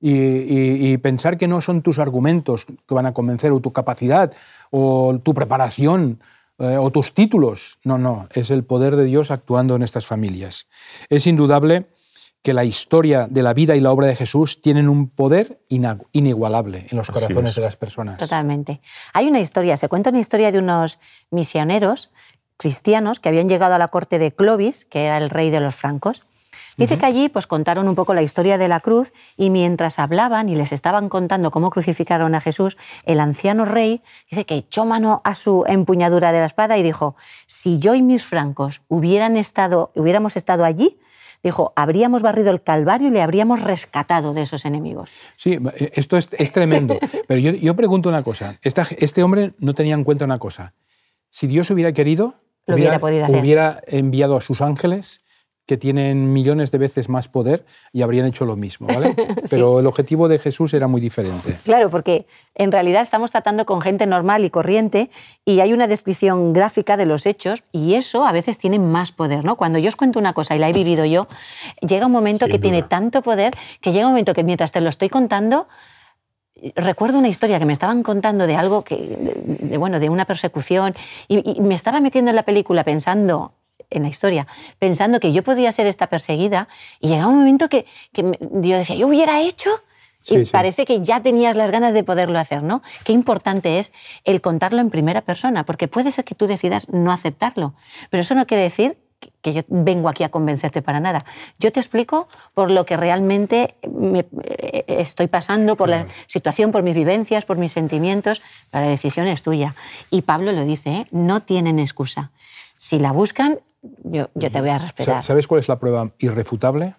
y, 0.00 0.96
pensar 0.98 1.38
que 1.38 1.48
no 1.48 1.62
son 1.62 1.80
tus 1.80 1.98
argumentos 1.98 2.66
que 2.66 2.94
van 2.94 3.06
a 3.06 3.14
convencer 3.14 3.52
o 3.52 3.60
tu 3.60 3.72
capacidad 3.72 4.32
o 4.70 5.18
tu 5.22 5.32
preparación 5.32 6.20
eh, 6.60 6.76
o 6.76 6.90
tus 6.90 7.14
títulos. 7.14 7.78
No, 7.84 7.98
no, 7.98 8.28
es 8.32 8.50
el 8.50 8.64
poder 8.64 8.96
de 8.96 9.04
Dios 9.04 9.30
actuando 9.30 9.74
en 9.76 9.82
estas 9.82 10.06
familias. 10.06 10.68
Es 11.08 11.26
indudable 11.26 11.86
que 12.42 12.54
la 12.54 12.64
historia 12.64 13.26
de 13.28 13.42
la 13.42 13.52
vida 13.52 13.76
y 13.76 13.80
la 13.80 13.90
obra 13.90 14.06
de 14.06 14.16
Jesús 14.16 14.62
tienen 14.62 14.88
un 14.88 15.08
poder 15.10 15.60
inigualable 15.68 16.86
en 16.90 16.96
los 16.96 17.10
corazones 17.10 17.54
de 17.54 17.60
las 17.60 17.76
personas. 17.76 18.18
Totalmente. 18.18 18.80
Hay 19.12 19.28
una 19.28 19.40
historia, 19.40 19.76
se 19.76 19.88
cuenta 19.88 20.10
una 20.10 20.20
historia 20.20 20.52
de 20.52 20.58
unos 20.58 20.98
misioneros 21.30 22.10
cristianos 22.56 23.20
que 23.20 23.30
habían 23.30 23.48
llegado 23.48 23.74
a 23.74 23.78
la 23.78 23.88
corte 23.88 24.18
de 24.18 24.32
Clovis, 24.32 24.84
que 24.84 25.04
era 25.04 25.18
el 25.18 25.30
rey 25.30 25.50
de 25.50 25.60
los 25.60 25.74
francos. 25.74 26.24
Dice 26.80 26.96
que 26.96 27.04
allí 27.04 27.28
pues, 27.28 27.46
contaron 27.46 27.88
un 27.88 27.94
poco 27.94 28.14
la 28.14 28.22
historia 28.22 28.56
de 28.56 28.66
la 28.66 28.80
cruz 28.80 29.12
y 29.36 29.50
mientras 29.50 29.98
hablaban 29.98 30.48
y 30.48 30.54
les 30.54 30.72
estaban 30.72 31.10
contando 31.10 31.50
cómo 31.50 31.68
crucificaron 31.68 32.34
a 32.34 32.40
Jesús, 32.40 32.78
el 33.04 33.20
anciano 33.20 33.66
rey 33.66 34.00
dice 34.30 34.46
que 34.46 34.54
echó 34.54 34.86
mano 34.86 35.20
a 35.22 35.34
su 35.34 35.64
empuñadura 35.66 36.32
de 36.32 36.40
la 36.40 36.46
espada 36.46 36.78
y 36.78 36.82
dijo, 36.82 37.16
si 37.46 37.78
yo 37.78 37.94
y 37.94 38.00
mis 38.00 38.24
francos 38.24 38.80
hubieran 38.88 39.36
estado, 39.36 39.92
hubiéramos 39.94 40.38
estado 40.38 40.64
allí, 40.64 40.98
dijo, 41.42 41.74
habríamos 41.76 42.22
barrido 42.22 42.50
el 42.50 42.62
Calvario 42.62 43.08
y 43.08 43.10
le 43.10 43.20
habríamos 43.20 43.62
rescatado 43.62 44.32
de 44.32 44.40
esos 44.40 44.64
enemigos. 44.64 45.10
Sí, 45.36 45.58
esto 45.92 46.16
es, 46.16 46.52
tremendo. 46.52 46.98
Pero 47.28 47.40
yo, 47.40 47.76
pregunto 47.76 48.08
una 48.08 48.22
cosa. 48.22 48.58
este 48.62 49.22
hombre 49.22 49.52
no 49.58 49.74
tenía 49.74 49.92
en 49.92 50.04
cuenta 50.04 50.24
una 50.24 50.38
cosa. 50.38 50.72
Si 51.28 51.46
Dios 51.46 51.70
hubiera 51.70 51.92
querido, 51.92 52.36
Lo 52.66 52.76
hubiera, 52.76 52.98
podido 52.98 53.26
hubiera 53.26 53.82
enviado 53.86 54.38
a 54.38 54.40
sus 54.40 54.62
ángeles 54.62 55.20
que 55.70 55.76
tienen 55.76 56.32
millones 56.32 56.72
de 56.72 56.78
veces 56.78 57.08
más 57.08 57.28
poder 57.28 57.64
y 57.92 58.02
habrían 58.02 58.26
hecho 58.26 58.44
lo 58.44 58.56
mismo, 58.56 58.88
¿vale? 58.88 59.14
Pero 59.50 59.78
el 59.78 59.86
objetivo 59.86 60.26
de 60.26 60.40
Jesús 60.40 60.74
era 60.74 60.88
muy 60.88 61.00
diferente. 61.00 61.58
Claro, 61.62 61.90
porque 61.90 62.26
en 62.56 62.72
realidad 62.72 63.02
estamos 63.02 63.30
tratando 63.30 63.64
con 63.66 63.80
gente 63.80 64.04
normal 64.04 64.44
y 64.44 64.50
corriente 64.50 65.10
y 65.44 65.60
hay 65.60 65.72
una 65.72 65.86
descripción 65.86 66.52
gráfica 66.52 66.96
de 66.96 67.06
los 67.06 67.24
hechos 67.24 67.62
y 67.70 67.94
eso 67.94 68.26
a 68.26 68.32
veces 68.32 68.58
tiene 68.58 68.80
más 68.80 69.12
poder, 69.12 69.44
¿no? 69.44 69.54
Cuando 69.54 69.78
yo 69.78 69.86
os 69.86 69.94
cuento 69.94 70.18
una 70.18 70.32
cosa 70.32 70.56
y 70.56 70.58
la 70.58 70.68
he 70.68 70.72
vivido 70.72 71.04
yo, 71.04 71.28
llega 71.82 72.06
un 72.06 72.12
momento 72.12 72.48
que 72.48 72.58
tiene 72.58 72.82
tanto 72.82 73.22
poder 73.22 73.54
que 73.80 73.92
llega 73.92 74.06
un 74.06 74.12
momento 74.12 74.34
que 74.34 74.42
mientras 74.42 74.72
te 74.72 74.80
lo 74.80 74.88
estoy 74.88 75.08
contando, 75.08 75.68
recuerdo 76.74 77.16
una 77.16 77.28
historia 77.28 77.60
que 77.60 77.64
me 77.64 77.72
estaban 77.72 78.02
contando 78.02 78.48
de 78.48 78.56
algo 78.56 78.82
que, 78.82 78.96
de, 78.96 79.78
bueno, 79.78 80.00
de 80.00 80.08
una 80.08 80.24
persecución 80.24 80.96
y, 81.28 81.58
y, 81.58 81.60
me 81.60 81.76
estaba 81.76 82.00
metiendo 82.00 82.30
en 82.30 82.34
la 82.34 82.42
película 82.42 82.82
pensando 82.82 83.52
en 83.90 84.02
la 84.02 84.08
historia, 84.08 84.46
pensando 84.78 85.20
que 85.20 85.32
yo 85.32 85.42
podía 85.42 85.72
ser 85.72 85.86
esta 85.86 86.08
perseguida, 86.08 86.68
y 87.00 87.08
llegaba 87.08 87.28
un 87.30 87.38
momento 87.38 87.68
que, 87.68 87.86
que 88.12 88.22
yo 88.40 88.78
decía, 88.78 88.96
yo 88.96 89.06
hubiera 89.06 89.40
hecho, 89.40 89.70
y 90.26 90.44
parece 90.46 90.84
que 90.84 91.00
ya 91.00 91.22
tenías 91.22 91.56
las 91.56 91.70
ganas 91.70 91.94
de 91.94 92.04
poderlo 92.04 92.38
hacer, 92.38 92.62
¿no? 92.62 92.82
Qué 93.04 93.12
importante 93.12 93.78
es 93.78 93.92
el 94.24 94.40
contarlo 94.40 94.80
en 94.80 94.90
primera 94.90 95.22
persona, 95.22 95.64
porque 95.64 95.88
puede 95.88 96.12
ser 96.12 96.24
que 96.24 96.34
tú 96.34 96.46
decidas 96.46 96.88
no 96.90 97.10
aceptarlo, 97.12 97.74
pero 98.10 98.20
eso 98.20 98.34
no 98.34 98.46
quiere 98.46 98.62
decir 98.62 98.98
que 99.42 99.52
yo 99.52 99.62
vengo 99.68 100.08
aquí 100.08 100.24
a 100.24 100.30
convencerte 100.30 100.82
para 100.82 101.00
nada. 101.00 101.24
Yo 101.58 101.72
te 101.72 101.80
explico 101.80 102.28
por 102.54 102.70
lo 102.70 102.84
que 102.84 102.96
realmente 102.96 103.74
me 103.90 104.26
eh, 104.44 104.84
estoy 104.86 105.26
pasando, 105.26 105.76
por 105.76 105.88
la 105.88 106.06
situación, 106.26 106.72
por 106.72 106.82
mis 106.82 106.94
vivencias, 106.94 107.44
por 107.44 107.58
mis 107.58 107.72
sentimientos. 107.72 108.42
La 108.72 108.80
decisión 108.80 109.26
es 109.26 109.42
tuya. 109.42 109.74
Y 110.10 110.22
Pablo 110.22 110.52
lo 110.52 110.64
dice, 110.64 110.90
¿eh? 110.90 111.06
no 111.10 111.42
tienen 111.42 111.78
excusa. 111.78 112.30
Si 112.76 112.98
la 112.98 113.12
buscan, 113.12 113.60
yo, 113.82 114.28
te 114.34 114.60
voy 114.60 114.70
a 114.70 114.78
respetar. 114.78 115.22
¿Sabes 115.22 115.46
cuál 115.46 115.60
es 115.60 115.68
la 115.68 115.78
prueba 115.78 116.12
irrefutable? 116.18 116.96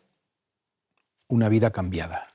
Una 1.27 1.49
vida 1.49 1.71
cambiada. 1.71 2.27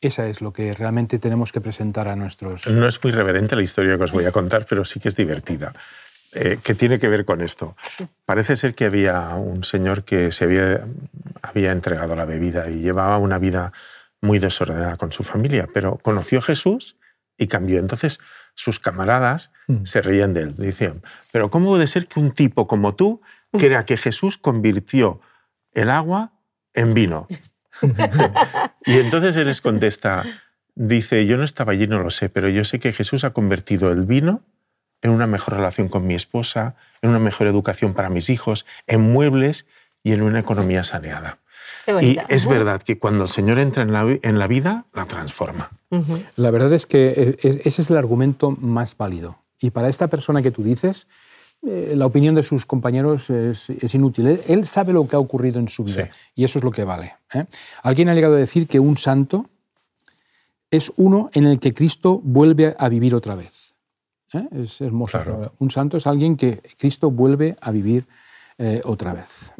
Esa 0.00 0.26
es 0.26 0.40
lo 0.40 0.52
que 0.52 0.72
realmente 0.72 1.18
tenemos 1.18 1.52
que 1.52 1.60
presentar 1.60 2.08
a 2.08 2.16
nuestros... 2.16 2.66
No 2.66 2.88
es 2.88 3.02
muy 3.04 3.12
reverente 3.12 3.54
la 3.54 3.62
historia 3.62 3.96
que 3.96 4.04
os 4.04 4.12
voy 4.12 4.24
a 4.24 4.32
contar, 4.32 4.66
pero 4.68 4.84
sí 4.84 4.98
que 4.98 5.08
es 5.08 5.16
divertida. 5.16 5.72
Eh, 6.34 6.58
que 6.62 6.74
tiene 6.74 6.98
que 6.98 7.08
ver 7.08 7.24
con 7.24 7.42
esto. 7.42 7.76
Parece 8.24 8.56
ser 8.56 8.74
que 8.74 8.86
había 8.86 9.28
un 9.36 9.64
señor 9.64 10.02
que 10.02 10.32
se 10.32 10.44
había, 10.44 10.86
había 11.42 11.72
entregado 11.72 12.16
la 12.16 12.24
bebida 12.24 12.70
y 12.70 12.80
llevaba 12.80 13.18
una 13.18 13.38
vida 13.38 13.72
muy 14.22 14.38
desordenada 14.38 14.96
con 14.96 15.12
su 15.12 15.24
familia, 15.24 15.68
pero 15.74 15.98
conoció 15.98 16.38
a 16.38 16.42
Jesús 16.42 16.96
y 17.36 17.48
cambió. 17.48 17.78
Entonces 17.78 18.18
sus 18.54 18.78
camaradas 18.78 19.50
mm. 19.66 19.84
se 19.84 20.00
reían 20.00 20.32
de 20.32 20.42
él. 20.42 20.56
Decían, 20.56 21.02
pero 21.32 21.50
¿cómo 21.50 21.70
puede 21.70 21.86
ser 21.86 22.06
que 22.06 22.18
un 22.18 22.32
tipo 22.32 22.66
como 22.66 22.94
tú 22.94 23.20
crea 23.52 23.84
que 23.84 23.96
Jesús 23.96 24.38
convirtió 24.38 25.20
el 25.72 25.90
agua 25.90 26.32
en 26.74 26.94
vino. 26.94 27.28
y 28.86 28.98
entonces 28.98 29.36
él 29.36 29.46
les 29.46 29.60
contesta, 29.60 30.24
dice, 30.74 31.26
yo 31.26 31.36
no 31.36 31.44
estaba 31.44 31.72
allí, 31.72 31.86
no 31.86 32.02
lo 32.02 32.10
sé, 32.10 32.28
pero 32.28 32.48
yo 32.48 32.64
sé 32.64 32.78
que 32.78 32.92
Jesús 32.92 33.24
ha 33.24 33.30
convertido 33.30 33.90
el 33.90 34.02
vino 34.02 34.42
en 35.02 35.10
una 35.10 35.26
mejor 35.26 35.54
relación 35.54 35.88
con 35.88 36.06
mi 36.06 36.14
esposa, 36.14 36.76
en 37.02 37.10
una 37.10 37.18
mejor 37.18 37.46
educación 37.46 37.92
para 37.92 38.08
mis 38.08 38.30
hijos, 38.30 38.66
en 38.86 39.00
muebles 39.00 39.66
y 40.02 40.12
en 40.12 40.22
una 40.22 40.40
economía 40.40 40.84
saneada. 40.84 41.38
Y 42.00 42.18
es 42.28 42.46
verdad 42.46 42.82
que 42.82 42.98
cuando 42.98 43.24
el 43.24 43.28
Señor 43.28 43.58
entra 43.58 43.82
en 43.82 43.92
la, 43.92 44.06
en 44.22 44.38
la 44.38 44.46
vida, 44.46 44.84
la 44.94 45.06
transforma. 45.06 45.70
La 46.36 46.50
verdad 46.50 46.72
es 46.72 46.86
que 46.86 47.08
e, 47.08 47.48
e, 47.48 47.62
ese 47.64 47.82
es 47.82 47.90
el 47.90 47.96
argumento 47.96 48.52
más 48.52 48.96
válido. 48.96 49.38
Y 49.60 49.70
para 49.70 49.88
esta 49.88 50.08
persona 50.08 50.42
que 50.42 50.50
tú 50.50 50.62
dices, 50.62 51.08
eh, 51.64 51.94
la 51.94 52.06
opinión 52.06 52.34
de 52.34 52.42
sus 52.42 52.66
compañeros 52.66 53.30
es, 53.30 53.68
inútil. 53.94 54.40
Él, 54.48 54.66
sabe 54.66 54.92
lo 54.92 55.06
que 55.06 55.14
ha 55.14 55.20
ocurrido 55.20 55.60
en 55.60 55.68
su 55.68 55.84
vida 55.84 56.10
y 56.34 56.42
eso 56.42 56.58
es 56.58 56.64
lo 56.64 56.72
que 56.72 56.82
vale. 56.82 57.14
¿eh? 57.32 57.44
Alguien 57.84 58.08
ha 58.08 58.14
llegado 58.14 58.34
a 58.34 58.38
decir 58.38 58.66
que 58.66 58.80
un 58.80 58.96
santo 58.96 59.46
es 60.72 60.92
uno 60.96 61.30
en 61.34 61.44
el 61.44 61.60
que 61.60 61.72
Cristo 61.72 62.20
vuelve 62.24 62.74
a 62.76 62.88
vivir 62.88 63.14
otra 63.14 63.36
vez. 63.36 63.76
¿eh? 64.32 64.48
Es 64.50 64.80
hermoso. 64.80 65.52
Un 65.58 65.70
santo 65.70 65.98
es 65.98 66.06
alguien 66.08 66.36
que 66.36 66.60
Cristo 66.78 67.12
vuelve 67.12 67.56
a 67.60 67.70
vivir 67.70 68.06
otra 68.84 69.12
vez. 69.12 69.52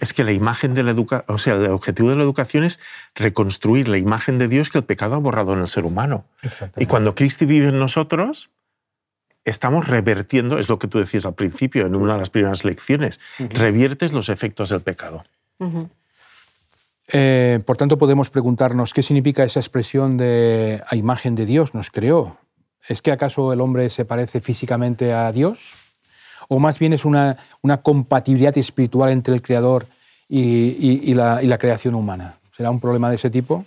es 0.00 0.12
que 0.12 0.24
la 0.24 0.32
imagen 0.32 0.74
de 0.74 0.82
la 0.82 0.90
educación, 0.90 1.24
o 1.28 1.38
sea, 1.38 1.54
el 1.54 1.70
objetivo 1.70 2.10
de 2.10 2.16
la 2.16 2.24
educación 2.24 2.64
es 2.64 2.80
reconstruir 3.14 3.86
la 3.86 3.98
imagen 3.98 4.36
de 4.38 4.48
Dios 4.48 4.68
que 4.68 4.78
el 4.78 4.84
pecado 4.84 5.14
ha 5.14 5.18
borrado 5.18 5.52
en 5.52 5.60
el 5.60 5.68
ser 5.68 5.84
humano. 5.84 6.24
Y 6.76 6.86
cuando 6.86 7.14
Cristo 7.14 7.46
vive 7.46 7.68
en 7.68 7.78
nosotros, 7.78 8.50
estamos 9.44 9.86
revertiendo, 9.86 10.58
es 10.58 10.68
lo 10.68 10.78
que 10.78 10.88
tú 10.88 10.98
decías 10.98 11.26
al 11.26 11.34
principio, 11.34 11.86
en 11.86 11.94
una 11.94 12.14
de 12.14 12.20
las 12.20 12.30
primeras 12.30 12.64
lecciones, 12.64 13.20
reviertes 13.38 14.12
los 14.12 14.28
efectos 14.28 14.70
del 14.70 14.80
pecado. 14.80 15.24
Eh, 17.08 17.60
por 17.64 17.76
tanto, 17.76 17.98
podemos 17.98 18.30
preguntarnos 18.30 18.94
qué 18.94 19.02
significa 19.02 19.44
esa 19.44 19.60
expresión 19.60 20.16
de 20.16 20.82
a 20.86 20.96
imagen 20.96 21.34
de 21.34 21.46
Dios 21.46 21.74
nos 21.74 21.90
creó. 21.90 22.38
¿Es 22.88 23.02
que 23.02 23.12
acaso 23.12 23.52
el 23.52 23.60
hombre 23.60 23.90
se 23.90 24.04
parece 24.04 24.40
físicamente 24.40 25.12
a 25.12 25.30
Dios? 25.32 25.74
¿O 26.48 26.58
más 26.58 26.78
bien 26.78 26.92
es 26.92 27.04
una, 27.04 27.36
una 27.62 27.82
compatibilidad 27.82 28.56
espiritual 28.58 29.10
entre 29.10 29.34
el 29.34 29.42
Creador 29.42 29.86
y, 30.28 31.14
la, 31.14 31.42
y 31.42 31.46
la 31.46 31.58
creación 31.58 31.94
humana? 31.94 32.36
¿Será 32.56 32.70
un 32.70 32.80
problema 32.80 33.08
de 33.08 33.16
ese 33.16 33.30
tipo? 33.30 33.64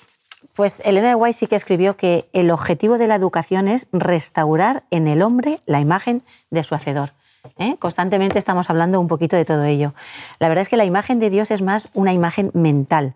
Pues 0.58 0.82
Elena 0.84 1.10
de 1.10 1.16
White 1.16 1.34
sí 1.34 1.46
que 1.46 1.56
escribió 1.56 1.98
que 1.98 2.26
el 2.34 2.50
objetivo 2.50 2.98
de 2.98 3.06
la 3.06 3.14
educación 3.14 3.68
es 3.68 3.88
restaurar 3.92 4.86
en 4.90 5.08
el 5.08 5.22
hombre 5.22 5.60
la 5.68 5.80
imagen 5.80 6.24
de 6.50 6.64
su 6.64 6.74
hacedor. 6.74 7.12
¿eh? 7.60 7.76
Constantemente 7.78 8.40
estamos 8.40 8.72
hablando 8.72 9.00
un 9.00 9.08
poquito 9.08 9.36
de 9.36 9.46
todo 9.46 9.64
ello. 9.66 9.94
La 10.40 10.50
verdad 10.50 10.64
es 10.64 10.70
que 10.70 10.76
la 10.76 10.84
imagen 10.84 11.20
de 11.20 11.30
Dios 11.30 11.52
es 11.52 11.62
más 11.62 11.90
una 11.94 12.12
imagen 12.12 12.50
mental, 12.56 13.14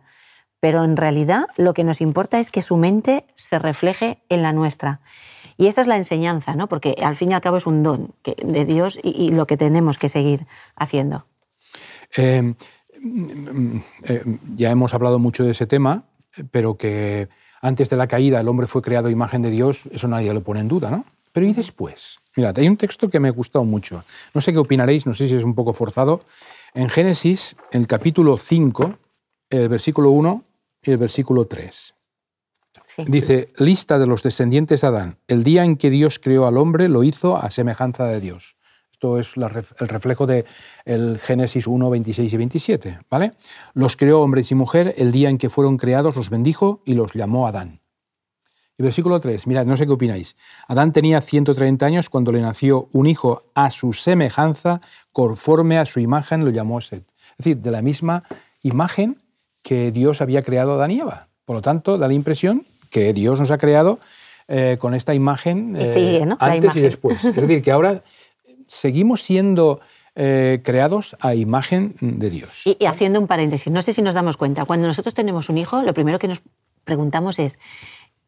pero 0.60 0.84
en 0.84 0.96
realidad 0.96 1.48
lo 1.58 1.74
que 1.74 1.84
nos 1.84 2.00
importa 2.00 2.40
es 2.40 2.52
que 2.52 2.62
su 2.62 2.78
mente 2.78 3.26
se 3.34 3.58
refleje 3.58 4.20
en 4.30 4.44
la 4.44 4.54
nuestra. 4.54 5.00
Y 5.58 5.66
esa 5.66 5.82
es 5.82 5.88
la 5.88 5.98
enseñanza, 5.98 6.54
¿no? 6.54 6.68
porque 6.68 6.96
al 7.04 7.16
fin 7.16 7.32
y 7.32 7.34
al 7.34 7.42
cabo 7.42 7.58
es 7.58 7.66
un 7.66 7.82
don 7.82 8.14
de 8.24 8.66
Dios 8.66 9.00
y, 9.02 9.32
lo 9.32 9.48
que 9.48 9.58
tenemos 9.58 9.98
que 9.98 10.10
seguir 10.10 10.46
haciendo. 10.76 11.26
Eh, 12.16 12.54
eh, 14.04 14.24
ya 14.56 14.70
hemos 14.70 14.94
hablado 14.94 15.18
mucho 15.18 15.44
de 15.44 15.52
ese 15.52 15.66
tema, 15.66 16.04
pero 16.52 16.76
que 16.76 17.30
antes 17.62 17.90
de 17.90 17.98
la 17.98 18.08
caída 18.08 18.40
el 18.40 18.48
hombre 18.48 18.68
fue 18.68 18.82
creado 18.82 19.10
imagen 19.10 19.42
de 19.42 19.50
Dios, 19.50 19.84
eso 19.92 20.08
nadie 20.08 20.34
lo 20.34 20.42
pone 20.42 20.60
en 20.62 20.68
duda, 20.68 20.90
¿no? 20.90 21.06
Pero 21.32 21.46
¿y 21.46 21.54
después? 21.54 22.20
Mirad, 22.36 22.58
hay 22.60 22.68
un 22.68 22.78
texto 22.78 23.10
que 23.10 23.20
me 23.20 23.30
ha 23.30 23.32
gustado 23.32 23.64
mucho. 23.64 24.04
No 24.34 24.42
sé 24.42 24.52
qué 24.52 24.60
opinaréis, 24.60 25.06
no 25.06 25.14
sé 25.14 25.28
si 25.28 25.36
es 25.36 25.44
un 25.44 25.56
poco 25.56 25.74
forzado. 25.74 26.22
En 26.74 26.90
Génesis, 26.90 27.56
en 27.72 27.82
el 27.82 27.88
capítulo 27.88 28.38
5, 28.38 28.94
el 29.50 29.70
versículo 29.70 30.12
1 30.12 30.44
y 30.84 30.92
el 30.92 30.98
versículo 30.98 31.46
3. 31.46 31.94
Dice, 33.08 33.50
lista 33.58 33.98
de 34.00 34.08
los 34.08 34.24
descendientes 34.24 34.82
de 34.82 34.88
Adán. 34.88 35.18
El 35.28 35.44
día 35.44 35.64
en 35.64 35.78
que 35.78 35.90
Dios 35.90 36.20
creó 36.20 36.46
al 36.46 36.58
hombre 36.58 36.90
lo 36.90 37.04
hizo 37.04 37.38
a 37.38 37.50
semejanza 37.52 38.06
de 38.06 38.20
Dios. 38.20 38.58
Esto 39.01 39.17
es 39.17 39.36
el 39.36 39.88
reflejo 39.88 40.27
de 40.27 40.46
el 40.86 41.17
Génesis 41.17 41.65
1, 41.65 41.89
26 41.89 42.31
y 42.31 42.38
27. 42.38 43.00
¿vale? 43.10 43.31
Los 43.74 43.98
creó 43.98 44.22
hombres 44.22 44.51
y 44.51 44.55
mujer, 44.55 44.93
el 44.96 45.12
día 45.12 45.27
en 45.27 45.39
que 45.39 45.50
fueron 45.50 45.77
creados 45.77 46.15
los 46.15 46.29
bendijo 46.29 46.84
y 46.86 46.93
los 46.93 47.12
llamó 47.15 47.48
Adán. 47.48 47.79
Y 48.77 48.84
versículo 48.84 49.20
3, 49.20 49.48
mirad, 49.48 49.65
no 49.65 49.75
sé 49.75 49.88
qué 49.88 49.93
opináis. 49.93 50.36
Adán 50.67 50.93
tenía 50.93 51.20
130 51.20 51.84
años 51.84 52.10
cuando 52.10 52.31
le 52.31 52.41
nació 52.41 52.89
un 52.91 53.08
hijo 53.08 53.46
a 53.55 53.72
su 53.72 53.93
semejanza, 53.93 54.81
conforme 55.12 55.79
a 55.79 55.86
su 55.86 56.00
imagen 56.00 56.46
lo 56.46 56.51
llamó 56.51 56.79
Seth. 56.79 57.08
Es 57.31 57.38
decir, 57.46 57.58
de 57.58 57.72
la 57.72 57.81
misma 57.81 58.22
imagen 58.62 59.17
que 59.63 59.91
Dios 59.91 60.22
había 60.22 60.43
creado 60.43 60.74
a 60.74 60.75
Adán 60.75 60.91
y 60.91 61.00
Eva. 61.00 61.29
Por 61.46 61.55
lo 61.55 61.63
tanto, 61.63 61.98
da 61.98 62.08
la 62.08 62.13
impresión 62.13 62.67
que 62.91 63.13
Dios 63.13 63.39
nos 63.39 63.50
ha 63.50 63.58
creado 63.58 63.98
eh, 64.48 64.77
con 64.79 64.93
esta 64.93 65.13
imagen 65.15 65.77
eh, 65.79 66.24
antes 66.38 66.75
y 66.75 66.81
después. 66.81 67.24
Es 67.24 67.36
decir, 67.36 67.62
que 67.62 67.72
ahora 67.72 68.01
seguimos 68.72 69.22
siendo 69.22 69.82
eh, 70.16 70.62
creados 70.63 71.16
a 71.20 71.36
imagen 71.36 71.96
de 72.00 72.30
Dios. 72.30 72.63
Y, 72.66 72.86
haciendo 72.86 73.20
un 73.20 73.28
paréntesis, 73.28 73.72
no 73.72 73.82
sé 73.82 73.94
si 73.94 74.01
nos 74.01 74.16
damos 74.16 74.38
cuenta, 74.38 74.66
cuando 74.66 74.88
nosotros 74.88 75.13
tenemos 75.13 75.50
un 75.50 75.58
hijo, 75.58 75.82
lo 75.84 75.94
primero 75.94 76.20
que 76.20 76.28
nos 76.28 76.42
preguntamos 76.84 77.38
es, 77.40 77.60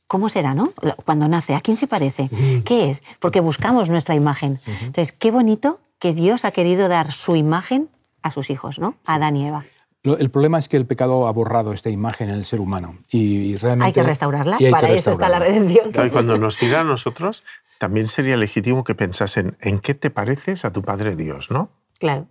¿cómo 0.07 0.29
será, 0.29 0.53
no? 0.53 0.71
Cuando 1.05 1.27
nace, 1.27 1.55
¿a 1.55 1.61
quién 1.61 1.77
se 1.77 1.87
parece? 1.87 2.29
¿Qué 2.65 2.89
es? 2.89 3.03
Porque 3.19 3.39
buscamos 3.39 3.89
nuestra 3.89 4.15
imagen. 4.15 4.59
Entonces, 4.81 5.11
qué 5.11 5.31
bonito 5.31 5.79
que 5.99 6.13
Dios 6.13 6.45
ha 6.45 6.51
querido 6.51 6.89
dar 6.89 7.11
su 7.11 7.35
imagen 7.35 7.89
a 8.21 8.31
sus 8.31 8.49
hijos, 8.49 8.79
¿no? 8.79 8.95
A 9.05 9.15
Adán 9.15 9.37
y 9.37 9.47
Eva. 9.47 9.65
El 10.03 10.29
problema 10.29 10.59
es 10.59 10.67
que 10.67 10.75
el 10.75 10.85
pecado 10.85 11.27
ha 11.27 11.31
borrado 11.31 11.71
esta 11.71 11.89
imagen 11.89 12.29
en 12.29 12.35
el 12.35 12.45
ser 12.45 12.59
humano 12.59 12.97
y, 13.09 13.55
realmente 13.55 13.85
hay 13.85 13.93
que 13.93 14.03
restaurarla. 14.03 14.57
Para 14.69 14.91
eso 14.91 15.11
está 15.11 15.29
la 15.29 15.39
redención. 15.39 15.93
cuando 16.11 16.37
nos 16.37 16.57
pida 16.57 16.81
a 16.81 16.83
nosotros, 16.83 17.43
también 17.83 18.07
sería 18.07 18.37
legítimo 18.37 18.85
que 18.85 18.95
pensasen 18.95 19.57
en 19.59 19.81
qué 19.81 19.93
te 19.93 20.09
pareces 20.09 20.63
a 20.63 20.71
tu 20.71 20.83
Padre 20.83 21.17
Dios, 21.17 21.51
¿no? 21.51 21.69
Claro. 21.99 22.27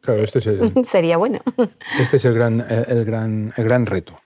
Claro, 0.00 0.22
este 0.22 0.38
es 0.38 0.46
el, 0.46 0.84
sería 0.84 1.16
bueno. 1.16 1.40
Este 1.98 2.18
es 2.18 2.24
el 2.24 2.34
gran, 2.34 2.64
el, 2.70 3.04
gran, 3.04 3.52
el 3.56 3.64
gran 3.64 3.86
reto. 3.86 4.20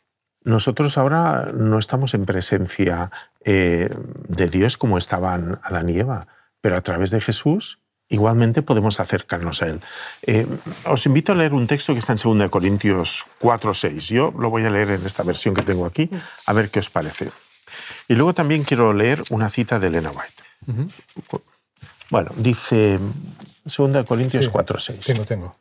Nosotros 0.45 0.99
ahora 0.99 1.51
no 1.55 1.79
estamos 1.79 2.13
en 2.13 2.27
presencia 2.27 3.11
eh, 3.43 3.89
de 4.29 4.49
Dios 4.51 4.77
como 4.77 4.99
estaban 4.99 5.61
Adán 5.63 5.89
y 5.89 5.99
Eva, 5.99 6.29
pero 6.61 6.77
a 6.77 6.83
través 6.83 7.11
de 7.11 7.23
Jesús 7.23 7.79
igualmente 8.11 8.61
podemos 8.61 9.01
acercarnos 9.01 9.63
a 9.63 9.69
Él. 9.69 9.81
Eh, 10.27 10.47
os 10.85 11.07
invito 11.07 11.33
a 11.33 11.37
leer 11.37 11.55
un 11.55 11.69
texto 11.69 11.95
que 11.95 12.01
está 12.01 12.13
en 12.13 12.39
2 12.39 12.51
Corintios 12.51 13.25
4, 13.39 13.73
6. 13.73 14.09
Yo 14.09 14.35
lo 14.39 14.51
voy 14.51 14.67
a 14.67 14.71
leer 14.71 14.91
en 14.91 15.07
esta 15.07 15.23
versión 15.23 15.55
que 15.55 15.63
tengo 15.63 15.87
aquí, 15.87 16.11
a 16.45 16.53
ver 16.53 16.69
qué 16.69 16.81
os 16.81 16.91
parece. 16.91 17.31
Y 18.09 18.15
luego 18.15 18.35
también 18.35 18.65
quiero 18.65 18.93
leer 18.93 19.23
una 19.31 19.49
cita 19.49 19.79
de 19.79 19.87
Elena 19.87 20.11
White. 20.11 20.50
Bueno, 22.11 22.31
dice 22.37 22.99
2 23.65 24.05
Corintios 24.07 24.49
4, 24.49 24.79
6. 24.79 25.01
Tengo, 25.01 25.25
tengo. 25.25 25.57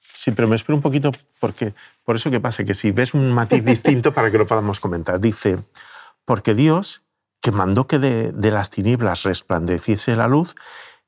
Sí, 0.00 0.30
pero 0.30 0.46
me 0.48 0.56
espero 0.56 0.76
un 0.76 0.82
poquito 0.82 1.10
porque 1.40 1.74
por 2.04 2.16
eso 2.16 2.30
que 2.30 2.40
pasa 2.40 2.64
que 2.64 2.74
si 2.74 2.90
ves 2.92 3.14
un 3.14 3.32
matiz 3.32 3.64
distinto 3.64 4.12
para 4.14 4.30
que 4.30 4.38
lo 4.38 4.46
podamos 4.46 4.78
comentar. 4.80 5.20
Dice, 5.20 5.58
porque 6.24 6.54
Dios, 6.54 7.02
que 7.40 7.50
mandó 7.50 7.86
que 7.86 7.98
de, 7.98 8.32
de 8.32 8.50
las 8.50 8.70
tinieblas 8.70 9.24
resplandeciese 9.24 10.14
la 10.16 10.28
luz, 10.28 10.54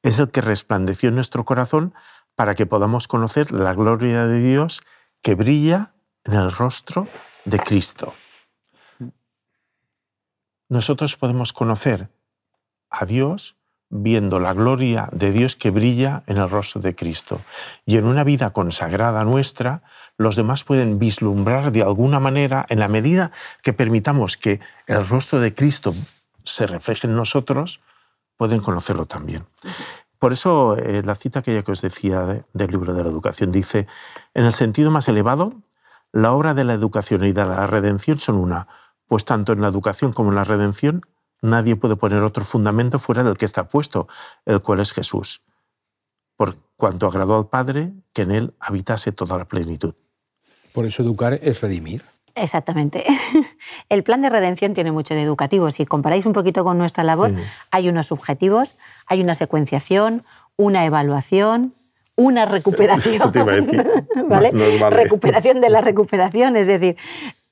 es 0.03 0.19
el 0.19 0.31
que 0.31 0.41
resplandeció 0.41 1.09
en 1.09 1.15
nuestro 1.15 1.45
corazón 1.45 1.95
para 2.35 2.55
que 2.55 2.67
podamos 2.67 3.09
conocer 3.09 3.53
la 3.53 3.75
gloria 3.75 4.27
de 4.27 4.41
Dios 4.41 4.83
que 5.23 5.35
brilla 5.35 5.95
en 6.25 6.35
el 6.35 6.53
rostro 6.53 7.07
de 7.45 7.59
Cristo. 7.59 8.13
Nosotros 10.69 11.17
podemos 11.17 11.53
conocer 11.53 12.11
a 12.99 13.07
Dios 13.07 13.57
viendo 13.91 14.41
la 14.41 14.53
gloria 14.53 15.09
de 15.13 15.31
Dios 15.31 15.55
que 15.55 15.71
brilla 15.71 16.25
en 16.27 16.39
el 16.39 16.51
rostro 16.51 16.81
de 16.81 16.97
Cristo. 16.97 17.41
Y 17.87 17.97
en 17.97 18.07
una 18.07 18.25
vida 18.25 18.51
consagrada 18.51 19.25
nuestra, 19.25 19.83
los 20.17 20.35
demás 20.37 20.65
pueden 20.65 20.99
vislumbrar 20.99 21.71
de 21.71 21.83
alguna 21.83 22.19
manera, 22.19 22.67
en 22.69 22.81
la 22.81 22.89
medida 22.89 23.31
que 23.63 23.73
permitamos 23.73 24.37
que 24.37 24.61
el 24.87 25.07
rostro 25.07 25.39
de 25.41 25.55
Cristo 25.55 25.95
se 26.45 26.67
refleje 26.67 27.07
en 27.07 27.15
nosotros, 27.15 27.81
pueden 28.37 28.61
conocerlo 28.61 29.07
también. 29.07 29.47
Por 30.19 30.33
eso 30.33 30.77
eh, 30.77 31.03
la 31.05 31.15
cita 31.15 31.41
aquella 31.41 31.63
que 31.63 31.73
os 31.73 31.81
decía 31.81 32.45
del 32.53 32.71
libro 32.71 32.95
de 32.95 33.05
la 33.05 33.11
educación 33.11 33.53
dice, 33.53 33.87
en 34.35 34.45
el 34.45 34.53
sentido 34.53 34.91
más 34.91 35.07
elevado, 35.09 35.55
la 36.13 36.33
obra 36.33 36.55
de 36.55 36.65
la 36.65 36.75
educación 36.75 37.25
y 37.25 37.33
de 37.33 37.45
la 37.45 37.67
redención 37.67 38.19
son 38.19 38.37
una, 38.37 38.67
pues 39.07 39.25
tanto 39.25 39.53
en 39.53 39.61
la 39.61 39.69
educación 39.69 40.13
como 40.13 40.31
en 40.31 40.37
la 40.37 40.45
redención 40.45 41.03
nadie 41.45 41.77
puede 41.77 41.97
poner 41.97 42.23
otro 42.23 42.45
fundamento 42.45 42.99
fuera 42.99 43.23
del 43.23 43.37
que 43.37 43.45
está 43.45 43.69
puesto, 43.69 44.09
el 44.45 44.61
cual 44.61 44.81
es 44.81 44.93
Jesús, 44.93 45.43
por 46.37 46.57
cuanto 46.77 47.07
agradó 47.07 47.37
al 47.37 47.49
Padre 47.49 47.93
que 48.13 48.23
en 48.23 48.33
él 48.33 48.55
habitase 48.59 49.13
toda 49.13 49.39
la 49.39 49.45
plenitud. 49.45 49.95
Por 50.73 50.87
eso 50.87 51.03
educar 51.03 51.39
es 51.41 51.61
redimir. 51.61 52.05
Exactamente. 52.35 53.05
El 53.89 54.03
plan 54.03 54.21
de 54.21 54.29
redención 54.29 54.75
tiene 54.75 54.91
mucho 54.91 55.15
de 55.15 55.23
educativo. 55.23 55.71
Si 55.71 55.87
comparáis 55.87 56.27
un 56.27 56.33
poquito 56.33 56.65
con 56.65 56.79
nuestra 56.79 57.05
labor, 57.05 57.33
hay 57.71 57.89
unos 57.89 58.11
objetivos, 58.11 58.75
hay 59.07 59.21
una 59.21 59.37
secuenciación, 59.37 60.25
una 60.57 60.85
evaluación, 60.85 61.75
una 62.17 62.45
recuperación. 62.45 63.15
Eso 63.15 63.31
te 63.31 63.41
iba 63.41 63.53
a 63.53 63.57
decir. 63.57 63.87
¿Vale? 64.29 64.51
Recuperación 64.91 65.61
de 65.61 65.71
la 65.71 65.81
recuperación, 65.81 66.57
es 66.57 66.67
decir, 66.67 66.97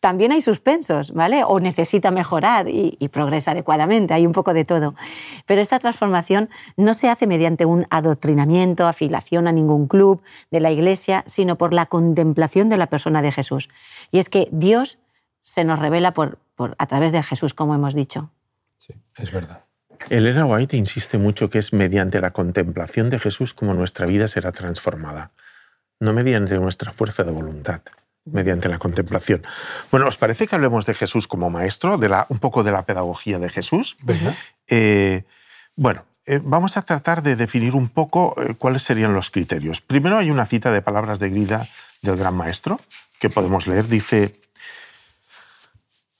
también 0.03 0.33
hay 0.33 0.43
suspensos, 0.43 1.13
¿vale? 1.13 1.45
O 1.45 1.61
necesita 1.61 2.11
mejorar 2.11 2.67
y, 2.69 3.09
progresa 3.13 3.53
adecuadamente, 3.53 4.13
hay 4.13 4.27
un 4.27 4.33
poco 4.33 4.53
de 4.53 4.65
todo. 4.65 4.97
Pero 5.47 5.61
esta 5.61 5.79
transformación 5.79 6.51
no 6.77 6.93
se 6.93 7.09
hace 7.09 7.29
mediante 7.29 7.67
un 7.67 7.87
adoctrinamiento, 7.89 8.89
afiliación 8.89 9.47
a 9.47 9.53
ningún 9.53 9.87
club 9.87 10.21
de 10.51 10.59
la 10.59 10.73
Iglesia, 10.73 11.23
sino 11.27 11.57
por 11.57 11.73
la 11.73 11.87
contemplación 11.87 12.69
de 12.69 12.79
la 12.79 12.89
persona 12.89 13.23
de 13.23 13.31
Jesús. 13.31 13.69
Y 14.11 14.19
es 14.19 14.29
que 14.29 14.49
Dios 14.51 14.99
se 15.41 15.63
nos 15.63 15.79
revela 15.79 16.11
por, 16.15 16.41
a 16.79 16.87
través 16.89 17.13
de 17.13 17.23
Jesús, 17.23 17.55
como 17.55 17.73
hemos 17.77 17.95
dicho. 17.95 18.29
Sí, 18.79 18.95
es 19.17 19.31
verdad. 19.31 19.67
Elena 20.11 20.47
White 20.47 20.77
insiste 20.77 21.17
mucho 21.17 21.49
que 21.49 21.61
es 21.61 21.73
mediante 21.73 22.21
la 22.21 22.33
contemplación 22.33 23.09
de 23.09 23.21
Jesús 23.21 23.55
como 23.55 23.73
nuestra 23.73 24.07
vida 24.07 24.27
será 24.27 24.51
transformada, 24.51 25.31
no 26.01 26.13
mediante 26.13 26.59
nuestra 26.59 26.91
fuerza 26.91 27.23
de 27.23 27.31
voluntad 27.31 27.83
mediante 28.25 28.69
la 28.69 28.79
contemplación. 28.79 29.43
Bueno, 29.91 30.07
¿os 30.07 30.17
parece 30.17 30.47
que 30.47 30.55
hablemos 30.55 30.87
de 30.87 30.95
Jesús 30.95 31.27
como 31.27 31.51
maestro, 31.51 31.99
de 31.99 32.09
la, 32.09 32.27
un 32.29 32.39
poco 32.39 32.63
de 32.63 32.73
la 32.73 32.85
pedagogía 32.85 33.39
de 33.39 33.49
Jesús? 33.49 33.97
Eh, 34.69 35.25
bueno, 35.75 36.05
eh, 36.27 36.41
vamos 36.43 36.77
a 36.77 36.83
tratar 36.83 37.23
de 37.23 37.35
definir 37.35 37.75
un 37.75 37.89
poco 37.89 38.35
eh, 38.41 38.55
cuáles 38.57 38.83
serían 38.83 39.15
los 39.15 39.31
criterios. 39.31 39.81
Primero 39.81 40.19
hay 40.19 40.31
una 40.31 40.47
cita 40.47 40.71
de 40.71 40.83
palabras 40.83 41.19
de 41.19 41.31
Grida 41.31 41.67
del 42.03 42.17
gran 42.17 42.35
maestro 42.35 42.81
que 43.19 43.29
podemos 43.29 43.67
leer. 43.67 43.89
Dice, 43.89 44.39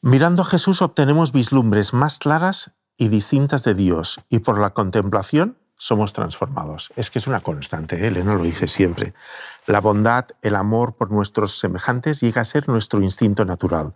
mirando 0.01 0.43
a 0.43 0.47
Jesús 0.47 0.83
obtenemos 0.83 1.33
vislumbres 1.33 1.93
más 1.93 2.19
claras 2.19 2.73
y 2.97 3.09
distintas 3.09 3.63
de 3.63 3.75
Dios 3.75 4.21
y 4.29 4.41
por 4.41 4.59
la 4.59 4.71
contemplación 4.71 5.57
somos 5.83 6.13
transformados. 6.13 6.93
Es 6.95 7.11
que 7.11 7.19
es 7.19 7.27
una 7.27 7.41
constante, 7.41 7.97
¿eh? 7.97 8.07
Elena 8.07 8.35
lo 8.35 8.45
dice 8.45 8.69
siempre. 8.69 9.15
La 9.67 9.81
bondad, 9.81 10.27
el 10.41 10.55
amor 10.55 10.95
por 10.95 11.11
nuestros 11.11 11.59
semejantes 11.59 12.21
llega 12.21 12.41
a 12.41 12.45
ser 12.45 12.69
nuestro 12.69 13.03
instinto 13.03 13.45
natural. 13.45 13.93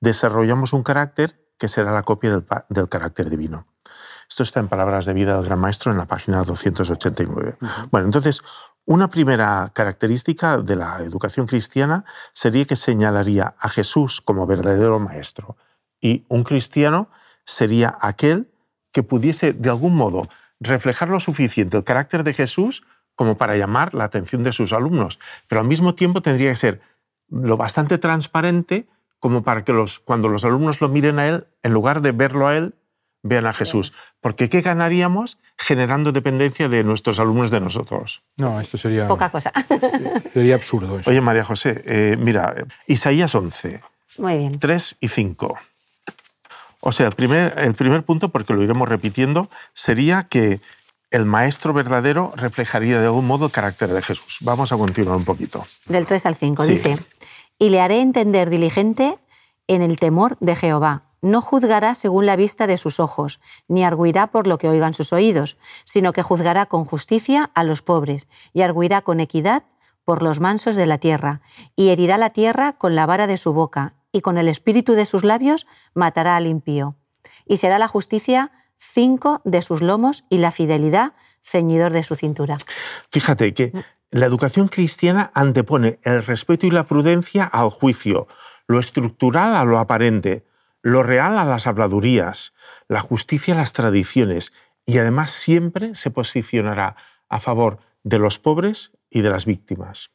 Desarrollamos 0.00 0.72
un 0.72 0.82
carácter 0.82 1.38
que 1.58 1.68
será 1.68 1.92
la 1.92 2.04
copia 2.04 2.42
del, 2.70 2.88
carácter 2.88 3.28
divino. 3.28 3.66
Esto 4.26 4.44
está 4.44 4.60
en 4.60 4.68
Palabras 4.68 5.04
de 5.04 5.12
Vida 5.12 5.36
del 5.36 5.44
Gran 5.44 5.58
Maestro 5.58 5.92
en 5.92 5.98
la 5.98 6.06
página 6.06 6.42
289. 6.42 7.58
Bueno, 7.90 8.06
entonces, 8.06 8.40
una 8.86 9.08
primera 9.08 9.70
característica 9.74 10.56
de 10.56 10.76
la 10.76 11.02
educación 11.02 11.46
cristiana 11.46 12.06
sería 12.32 12.64
que 12.64 12.76
señalaría 12.76 13.56
a 13.58 13.68
Jesús 13.68 14.22
como 14.22 14.46
verdadero 14.46 14.98
maestro 15.00 15.58
y 16.00 16.24
un 16.30 16.44
cristiano 16.44 17.10
sería 17.44 17.98
aquel 18.00 18.50
que 18.90 19.02
pudiese 19.02 19.52
de 19.52 19.68
algún 19.68 19.94
modo 19.94 20.26
reflejar 20.60 21.08
lo 21.08 21.20
suficiente 21.20 21.76
el 21.76 21.84
carácter 21.84 22.24
de 22.24 22.34
Jesús 22.34 22.84
como 23.14 23.36
para 23.36 23.56
llamar 23.56 23.94
la 23.94 24.04
atención 24.04 24.42
de 24.42 24.52
sus 24.52 24.72
alumnos, 24.72 25.18
pero 25.48 25.60
al 25.60 25.66
mismo 25.66 25.94
tiempo 25.94 26.22
tendría 26.22 26.50
que 26.50 26.56
ser 26.56 26.80
lo 27.28 27.56
bastante 27.56 27.98
transparente 27.98 28.86
como 29.18 29.42
para 29.42 29.64
que 29.64 29.72
los, 29.72 29.98
cuando 29.98 30.28
los 30.28 30.44
alumnos 30.44 30.80
lo 30.80 30.88
miren 30.88 31.18
a 31.18 31.26
él, 31.28 31.46
en 31.62 31.72
lugar 31.72 32.02
de 32.02 32.12
verlo 32.12 32.46
a 32.46 32.56
él, 32.56 32.74
vean 33.22 33.46
a 33.46 33.52
Jesús. 33.52 33.92
Porque 34.20 34.48
¿qué 34.48 34.60
ganaríamos 34.60 35.38
generando 35.56 36.12
dependencia 36.12 36.68
de 36.68 36.84
nuestros 36.84 37.18
alumnos 37.18 37.50
de 37.50 37.60
nosotros? 37.60 38.22
No, 38.36 38.60
esto 38.60 38.78
sería... 38.78 39.06
Poca 39.08 39.30
cosa. 39.30 39.52
Sería 40.32 40.54
absurdo. 40.54 41.00
Oye, 41.04 41.20
María 41.20 41.44
José, 41.44 41.82
eh, 41.86 42.16
mira, 42.18 42.54
Isaías 42.86 43.34
11, 43.34 43.80
Muy 44.18 44.36
bien. 44.36 44.58
3 44.58 44.98
y 45.00 45.08
5. 45.08 45.58
O 46.86 46.92
sea, 46.92 47.08
el 47.08 47.14
primer, 47.14 47.52
el 47.58 47.74
primer 47.74 48.04
punto, 48.04 48.28
porque 48.28 48.52
lo 48.52 48.62
iremos 48.62 48.88
repitiendo, 48.88 49.48
sería 49.74 50.22
que 50.22 50.60
el 51.10 51.24
maestro 51.24 51.72
verdadero 51.72 52.32
reflejaría 52.36 53.00
de 53.00 53.06
algún 53.06 53.26
modo 53.26 53.46
el 53.46 53.50
carácter 53.50 53.92
de 53.92 54.02
Jesús. 54.02 54.38
Vamos 54.42 54.70
a 54.70 54.76
continuar 54.76 55.16
un 55.16 55.24
poquito. 55.24 55.66
Del 55.86 56.06
3 56.06 56.26
al 56.26 56.36
5 56.36 56.64
dice, 56.64 56.98
y 57.58 57.70
le 57.70 57.80
haré 57.80 58.00
entender 58.00 58.50
diligente 58.50 59.18
en 59.66 59.82
el 59.82 59.98
temor 59.98 60.36
de 60.38 60.54
Jehová. 60.54 61.02
No 61.22 61.40
juzgará 61.40 61.96
según 61.96 62.24
la 62.24 62.36
vista 62.36 62.68
de 62.68 62.76
sus 62.76 63.00
ojos, 63.00 63.40
ni 63.66 63.82
arguirá 63.82 64.28
por 64.28 64.46
lo 64.46 64.56
que 64.56 64.68
oigan 64.68 64.94
sus 64.94 65.12
oídos, 65.12 65.56
sino 65.84 66.12
que 66.12 66.22
juzgará 66.22 66.66
con 66.66 66.84
justicia 66.84 67.50
a 67.54 67.64
los 67.64 67.82
pobres, 67.82 68.28
y 68.52 68.62
arguirá 68.62 69.02
con 69.02 69.18
equidad 69.18 69.64
por 70.04 70.22
los 70.22 70.38
mansos 70.38 70.76
de 70.76 70.86
la 70.86 70.98
tierra, 70.98 71.40
y 71.74 71.88
herirá 71.88 72.16
la 72.16 72.30
tierra 72.30 72.74
con 72.74 72.94
la 72.94 73.06
vara 73.06 73.26
de 73.26 73.38
su 73.38 73.52
boca, 73.52 73.94
y 74.16 74.22
con 74.22 74.38
el 74.38 74.48
espíritu 74.48 74.94
de 74.94 75.04
sus 75.04 75.24
labios 75.24 75.66
matará 75.92 76.36
al 76.36 76.46
impío. 76.46 76.96
Y 77.44 77.58
será 77.58 77.78
la 77.78 77.86
justicia 77.86 78.50
cinco 78.78 79.42
de 79.44 79.60
sus 79.60 79.82
lomos 79.82 80.24
y 80.30 80.38
la 80.38 80.52
fidelidad 80.52 81.12
ceñidor 81.42 81.92
de 81.92 82.02
su 82.02 82.16
cintura. 82.16 82.56
Fíjate 83.10 83.52
que 83.52 83.72
la 84.10 84.24
educación 84.24 84.68
cristiana 84.68 85.30
antepone 85.34 85.98
el 86.02 86.24
respeto 86.24 86.66
y 86.66 86.70
la 86.70 86.86
prudencia 86.86 87.44
al 87.44 87.68
juicio, 87.68 88.26
lo 88.66 88.80
estructural 88.80 89.54
a 89.54 89.64
lo 89.66 89.78
aparente, 89.78 90.46
lo 90.80 91.02
real 91.02 91.36
a 91.36 91.44
las 91.44 91.66
habladurías, 91.66 92.54
la 92.88 93.00
justicia 93.00 93.52
a 93.52 93.58
las 93.58 93.74
tradiciones 93.74 94.54
y 94.86 94.96
además 94.96 95.30
siempre 95.32 95.94
se 95.94 96.10
posicionará 96.10 96.96
a 97.28 97.38
favor 97.38 97.80
de 98.02 98.18
los 98.18 98.38
pobres 98.38 98.92
y 99.10 99.20
de 99.20 99.28
las 99.28 99.44
víctimas. 99.44 100.10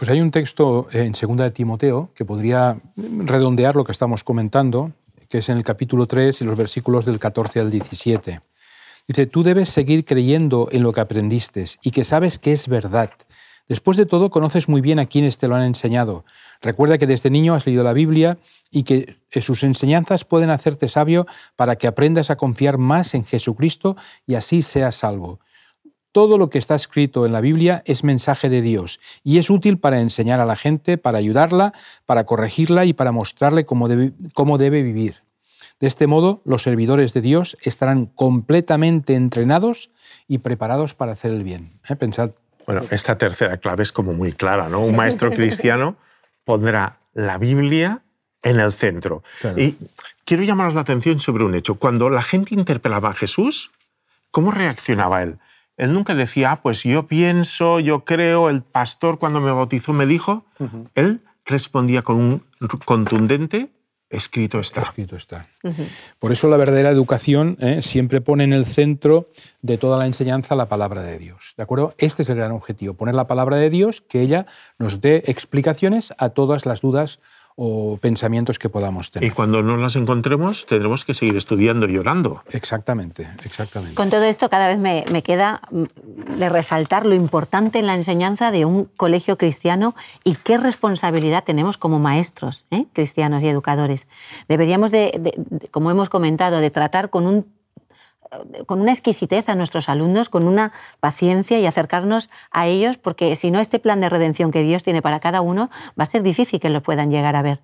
Pues 0.00 0.08
hay 0.08 0.22
un 0.22 0.30
texto 0.30 0.88
en 0.92 1.12
2 1.12 1.36
de 1.36 1.50
Timoteo 1.50 2.10
que 2.14 2.24
podría 2.24 2.78
redondear 2.96 3.76
lo 3.76 3.84
que 3.84 3.92
estamos 3.92 4.24
comentando, 4.24 4.92
que 5.28 5.38
es 5.38 5.50
en 5.50 5.58
el 5.58 5.62
capítulo 5.62 6.06
3 6.06 6.40
y 6.40 6.44
los 6.46 6.56
versículos 6.56 7.04
del 7.04 7.18
14 7.18 7.60
al 7.60 7.70
17. 7.70 8.40
Dice, 9.06 9.26
tú 9.26 9.42
debes 9.42 9.68
seguir 9.68 10.06
creyendo 10.06 10.70
en 10.72 10.84
lo 10.84 10.94
que 10.94 11.02
aprendiste 11.02 11.66
y 11.82 11.90
que 11.90 12.04
sabes 12.04 12.38
que 12.38 12.52
es 12.52 12.66
verdad. 12.66 13.10
Después 13.68 13.98
de 13.98 14.06
todo, 14.06 14.30
conoces 14.30 14.70
muy 14.70 14.80
bien 14.80 15.00
a 15.00 15.04
quienes 15.04 15.36
te 15.36 15.48
lo 15.48 15.54
han 15.54 15.64
enseñado. 15.64 16.24
Recuerda 16.62 16.96
que 16.96 17.06
desde 17.06 17.28
niño 17.28 17.52
has 17.52 17.66
leído 17.66 17.84
la 17.84 17.92
Biblia 17.92 18.38
y 18.70 18.84
que 18.84 19.18
sus 19.42 19.62
enseñanzas 19.64 20.24
pueden 20.24 20.48
hacerte 20.48 20.88
sabio 20.88 21.26
para 21.56 21.76
que 21.76 21.86
aprendas 21.86 22.30
a 22.30 22.36
confiar 22.36 22.78
más 22.78 23.12
en 23.12 23.26
Jesucristo 23.26 23.98
y 24.26 24.36
así 24.36 24.62
seas 24.62 24.96
salvo. 24.96 25.40
Todo 26.12 26.38
lo 26.38 26.50
que 26.50 26.58
está 26.58 26.74
escrito 26.74 27.24
en 27.24 27.32
la 27.32 27.40
Biblia 27.40 27.82
es 27.84 28.02
mensaje 28.02 28.48
de 28.48 28.62
Dios 28.62 29.00
y 29.22 29.38
es 29.38 29.48
útil 29.48 29.78
para 29.78 30.00
enseñar 30.00 30.40
a 30.40 30.44
la 30.44 30.56
gente, 30.56 30.98
para 30.98 31.18
ayudarla, 31.18 31.72
para 32.06 32.24
corregirla 32.24 32.84
y 32.84 32.92
para 32.92 33.12
mostrarle 33.12 33.64
cómo 33.64 33.88
debe, 33.88 34.12
cómo 34.34 34.58
debe 34.58 34.82
vivir. 34.82 35.22
De 35.78 35.86
este 35.86 36.06
modo, 36.06 36.42
los 36.44 36.62
servidores 36.62 37.14
de 37.14 37.22
Dios 37.22 37.56
estarán 37.62 38.06
completamente 38.06 39.14
entrenados 39.14 39.90
y 40.28 40.38
preparados 40.38 40.94
para 40.94 41.12
hacer 41.12 41.30
el 41.30 41.42
bien. 41.42 41.70
¿Eh? 41.88 41.96
Pensad. 41.96 42.32
Bueno, 42.66 42.82
esta 42.90 43.16
tercera 43.16 43.56
clave 43.56 43.82
es 43.82 43.92
como 43.92 44.12
muy 44.12 44.32
clara, 44.32 44.68
¿no? 44.68 44.80
Un 44.80 44.94
maestro 44.94 45.30
cristiano 45.32 45.96
pondrá 46.44 46.98
la 47.14 47.38
Biblia 47.38 48.02
en 48.42 48.60
el 48.60 48.72
centro. 48.72 49.22
Y 49.56 49.76
quiero 50.24 50.42
llamaros 50.42 50.74
la 50.74 50.82
atención 50.82 51.20
sobre 51.20 51.44
un 51.44 51.54
hecho. 51.54 51.76
Cuando 51.76 52.10
la 52.10 52.22
gente 52.22 52.54
interpelaba 52.54 53.10
a 53.10 53.14
Jesús, 53.14 53.70
¿cómo 54.30 54.50
reaccionaba 54.50 55.22
él? 55.22 55.38
Él 55.80 55.94
nunca 55.94 56.14
decía, 56.14 56.52
ah, 56.52 56.62
pues 56.62 56.82
yo 56.82 57.06
pienso, 57.06 57.80
yo 57.80 58.04
creo, 58.04 58.50
el 58.50 58.60
pastor 58.60 59.18
cuando 59.18 59.40
me 59.40 59.50
bautizó 59.50 59.94
me 59.94 60.04
dijo. 60.04 60.44
Él 60.94 61.22
respondía 61.46 62.02
con 62.02 62.16
un 62.16 62.42
contundente, 62.84 63.70
escrito 64.10 64.60
está. 64.60 64.82
Escrito 64.82 65.16
está. 65.16 65.46
Por 66.18 66.32
eso 66.32 66.48
la 66.48 66.58
verdadera 66.58 66.90
educación 66.90 67.56
¿eh? 67.60 67.80
siempre 67.80 68.20
pone 68.20 68.44
en 68.44 68.52
el 68.52 68.66
centro 68.66 69.24
de 69.62 69.78
toda 69.78 69.96
la 69.96 70.04
enseñanza 70.04 70.54
la 70.54 70.68
palabra 70.68 71.02
de 71.02 71.18
Dios. 71.18 71.54
¿De 71.56 71.62
acuerdo? 71.62 71.94
Este 71.96 72.24
es 72.24 72.28
el 72.28 72.36
gran 72.36 72.52
objetivo, 72.52 72.92
poner 72.92 73.14
la 73.14 73.26
palabra 73.26 73.56
de 73.56 73.70
Dios, 73.70 74.02
que 74.02 74.20
ella 74.20 74.44
nos 74.78 75.00
dé 75.00 75.22
explicaciones 75.28 76.12
a 76.18 76.28
todas 76.28 76.66
las 76.66 76.82
dudas 76.82 77.20
o 77.56 77.98
pensamientos 77.98 78.58
que 78.58 78.68
podamos 78.68 79.10
tener. 79.10 79.28
Y 79.28 79.32
cuando 79.32 79.62
no 79.62 79.76
las 79.76 79.96
encontremos, 79.96 80.66
tendremos 80.66 81.04
que 81.04 81.14
seguir 81.14 81.36
estudiando 81.36 81.88
y 81.88 81.92
llorando. 81.92 82.42
Exactamente, 82.50 83.28
exactamente. 83.44 83.94
Con 83.94 84.10
todo 84.10 84.22
esto, 84.24 84.48
cada 84.48 84.68
vez 84.68 84.78
me, 84.78 85.04
me, 85.10 85.22
queda 85.22 85.60
mm, 85.70 86.38
de 86.38 86.48
resaltar 86.48 87.04
lo 87.06 87.14
importante 87.14 87.78
en 87.78 87.86
la 87.86 87.94
enseñanza 87.94 88.50
de 88.50 88.64
un 88.64 88.86
colegio 88.96 89.36
cristiano 89.36 89.94
y 90.24 90.36
qué 90.36 90.58
responsabilidad 90.58 91.44
tenemos 91.44 91.76
como 91.76 91.98
maestros 91.98 92.66
¿eh? 92.70 92.86
cristianos 92.92 93.42
y 93.42 93.48
educadores. 93.48 94.06
Deberíamos, 94.48 94.90
de, 94.90 95.12
de, 95.18 95.68
como 95.70 95.90
hemos 95.90 96.08
comentado, 96.08 96.60
de 96.60 96.70
tratar 96.70 97.10
con 97.10 97.26
un 97.26 97.59
con 98.66 98.80
una 98.80 98.92
exquisitez 98.92 99.48
a 99.48 99.54
nuestros 99.54 99.88
alumnos, 99.88 100.28
con 100.28 100.46
una 100.46 100.72
paciencia 101.00 101.58
y 101.58 101.66
acercarnos 101.66 102.30
a 102.50 102.66
ellos, 102.66 102.96
porque 102.96 103.34
si 103.36 103.50
no, 103.50 103.60
este 103.60 103.78
plan 103.78 104.00
de 104.00 104.08
redención 104.08 104.50
que 104.50 104.62
Dios 104.62 104.82
tiene 104.82 105.02
para 105.02 105.20
cada 105.20 105.40
uno 105.40 105.70
va 105.98 106.04
a 106.04 106.06
ser 106.06 106.22
difícil 106.22 106.60
que 106.60 106.70
lo 106.70 106.82
puedan 106.82 107.10
llegar 107.10 107.36
a 107.36 107.42
ver. 107.42 107.60